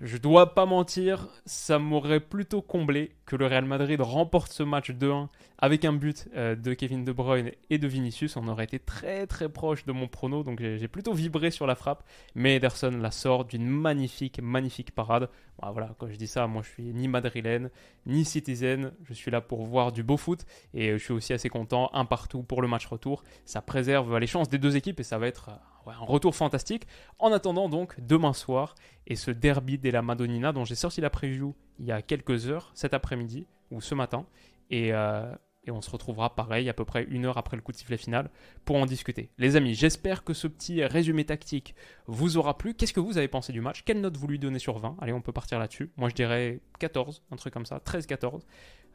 Je 0.00 0.16
dois 0.16 0.54
pas 0.54 0.66
mentir, 0.66 1.28
ça 1.46 1.78
m'aurait 1.78 2.18
plutôt 2.18 2.62
comblé 2.62 3.14
que 3.26 3.36
le 3.36 3.46
Real 3.46 3.64
Madrid 3.64 4.00
remporte 4.00 4.52
ce 4.52 4.62
match 4.62 4.90
2-1 4.90 5.28
avec 5.58 5.84
un 5.84 5.92
but 5.92 6.28
euh, 6.34 6.54
de 6.54 6.74
Kevin 6.74 7.04
De 7.04 7.12
Bruyne 7.12 7.52
et 7.70 7.78
de 7.78 7.88
Vinicius. 7.88 8.36
On 8.36 8.48
aurait 8.48 8.64
été 8.64 8.78
très 8.78 9.26
très 9.26 9.48
proche 9.48 9.86
de 9.86 9.92
mon 9.92 10.08
prono, 10.08 10.42
donc 10.42 10.60
j'ai 10.60 10.88
plutôt 10.88 11.14
vibré 11.14 11.50
sur 11.50 11.66
la 11.66 11.74
frappe. 11.74 12.04
Mais 12.34 12.56
Ederson 12.56 12.90
la 12.90 13.10
sort 13.10 13.44
d'une 13.44 13.66
magnifique, 13.66 14.40
magnifique 14.42 14.94
parade. 14.94 15.28
voilà, 15.62 15.94
quand 15.98 16.08
je 16.08 16.16
dis 16.16 16.26
ça, 16.26 16.46
moi 16.46 16.62
je 16.62 16.68
suis 16.68 16.92
ni 16.92 17.08
madrilène, 17.08 17.70
ni 18.06 18.24
citizen. 18.24 18.92
Je 19.04 19.14
suis 19.14 19.30
là 19.30 19.40
pour 19.40 19.64
voir 19.64 19.92
du 19.92 20.02
beau 20.02 20.16
foot 20.16 20.44
et 20.74 20.92
je 20.92 20.98
suis 20.98 21.12
aussi 21.12 21.32
assez 21.32 21.48
content. 21.48 21.90
Un 21.94 22.04
partout 22.04 22.42
pour 22.42 22.60
le 22.60 22.68
match 22.68 22.86
retour. 22.86 23.24
Ça 23.44 23.62
préserve 23.62 24.18
les 24.18 24.26
chances 24.26 24.48
des 24.48 24.58
deux 24.58 24.76
équipes 24.76 25.00
et 25.00 25.04
ça 25.04 25.18
va 25.18 25.26
être 25.26 25.50
un 25.86 26.04
retour 26.04 26.34
fantastique. 26.34 26.86
En 27.18 27.32
attendant 27.32 27.68
donc 27.68 27.94
demain 28.00 28.32
soir 28.32 28.74
et 29.06 29.16
ce 29.16 29.30
derby 29.30 29.78
de 29.78 29.90
la 29.90 30.02
Madonnina 30.02 30.52
dont 30.52 30.64
j'ai 30.64 30.74
sorti 30.74 31.00
la 31.00 31.10
preview 31.10 31.54
il 31.78 31.86
y 31.86 31.92
a 31.92 32.02
quelques 32.02 32.48
heures, 32.48 32.70
cet 32.74 32.94
après-midi 32.94 33.46
ou 33.70 33.80
ce 33.80 33.94
matin. 33.94 34.26
Et, 34.70 34.92
euh, 34.92 35.34
et, 35.66 35.70
on 35.70 35.80
se 35.80 35.90
retrouvera 35.90 36.34
pareil 36.34 36.68
à 36.68 36.74
peu 36.74 36.84
près 36.84 37.04
une 37.04 37.26
heure 37.26 37.38
après 37.38 37.56
le 37.56 37.62
coup 37.62 37.72
de 37.72 37.76
sifflet 37.76 37.96
final 37.96 38.30
pour 38.64 38.76
en 38.76 38.86
discuter. 38.86 39.30
Les 39.38 39.56
amis, 39.56 39.74
j'espère 39.74 40.24
que 40.24 40.32
ce 40.32 40.46
petit 40.46 40.84
résumé 40.84 41.24
tactique 41.24 41.74
vous 42.06 42.36
aura 42.36 42.56
plu. 42.56 42.74
Qu'est-ce 42.74 42.92
que 42.92 43.00
vous 43.00 43.18
avez 43.18 43.28
pensé 43.28 43.52
du 43.52 43.60
match? 43.60 43.82
Quelle 43.84 44.00
note 44.00 44.16
vous 44.16 44.26
lui 44.26 44.38
donnez 44.38 44.58
sur 44.58 44.78
20 44.78 44.96
Allez, 45.00 45.12
on 45.12 45.20
peut 45.20 45.32
partir 45.32 45.58
là-dessus. 45.58 45.90
Moi 45.96 46.08
je 46.08 46.14
dirais 46.14 46.60
14, 46.78 47.22
un 47.30 47.36
truc 47.36 47.52
comme 47.52 47.66
ça, 47.66 47.78
13-14. 47.78 48.42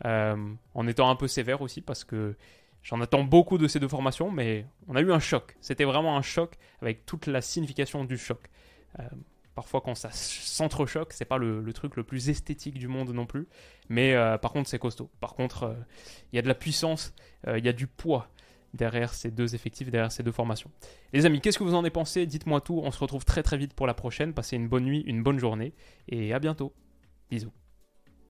Euh, 0.06 0.54
en 0.74 0.88
étant 0.88 1.10
un 1.10 1.16
peu 1.16 1.28
sévère 1.28 1.62
aussi 1.62 1.82
parce 1.82 2.04
que 2.04 2.36
J'en 2.84 3.02
attends 3.02 3.24
beaucoup 3.24 3.58
de 3.58 3.68
ces 3.68 3.80
deux 3.80 3.88
formations, 3.88 4.32
mais 4.32 4.66
on 4.88 4.96
a 4.96 5.02
eu 5.02 5.12
un 5.12 5.20
choc. 5.20 5.58
C'était 5.62 5.84
vraiment 5.84 6.18
un 6.18 6.22
choc 6.22 6.56
avec 6.82 7.06
toute 7.06 7.28
la 7.28 7.42
signification 7.42 8.06
du 8.06 8.18
choc. 8.18 8.40
Euh, 9.00 9.04
parfois, 9.60 9.82
quand 9.82 9.94
ça 9.94 10.10
s'entrechoque, 10.14 11.12
c'est 11.12 11.26
pas 11.26 11.38
le, 11.38 11.74
truc 11.74 11.98
le 11.98 12.04
plus 12.06 12.30
esthétique 12.30 12.80
du 12.80 12.88
monde 12.88 13.10
non 13.10 13.26
plus. 13.26 13.46
Mais 13.90 14.14
euh, 14.14 14.38
par 14.38 14.54
contre, 14.54 14.70
c'est 14.70 14.80
costaud. 14.80 15.10
Par 15.20 15.34
contre, 15.34 15.64
euh, 15.64 15.74
il 16.32 16.38
y 16.38 16.40
a 16.40 16.42
de 16.42 16.48
la 16.48 16.56
puissance, 16.56 17.14
il 17.46 17.66
y 17.66 17.68
a 17.68 17.74
du 17.74 17.86
poids 17.86 18.30
derrière 18.74 19.14
ces 19.14 19.32
deux 19.32 19.56
effectifs, 19.56 19.92
derrière 19.92 20.14
ces 20.14 20.24
deux 20.24 20.32
formations. 20.32 20.72
Les 21.12 21.26
amis, 21.26 21.42
qu'est-ce 21.42 21.60
que 21.60 21.66
vous 21.66 21.74
en 21.74 21.80
avez 21.80 21.90
pensé? 21.90 22.26
Dites-moi 22.26 22.62
tout. 22.62 22.80
On 22.82 22.92
se 22.92 23.00
retrouve 23.00 23.26
très 23.26 23.44
très 23.44 23.58
vite 23.58 23.74
pour 23.74 23.86
la 23.86 23.94
prochaine. 23.94 24.34
Passez 24.34 24.56
une 24.56 24.70
bonne 24.70 24.86
nuit, 24.86 25.04
une 25.06 25.24
bonne 25.24 25.40
journée 25.40 25.74
et 26.08 26.34
à 26.34 26.40
bientôt. 26.40 26.74
Bisous. 27.30 27.52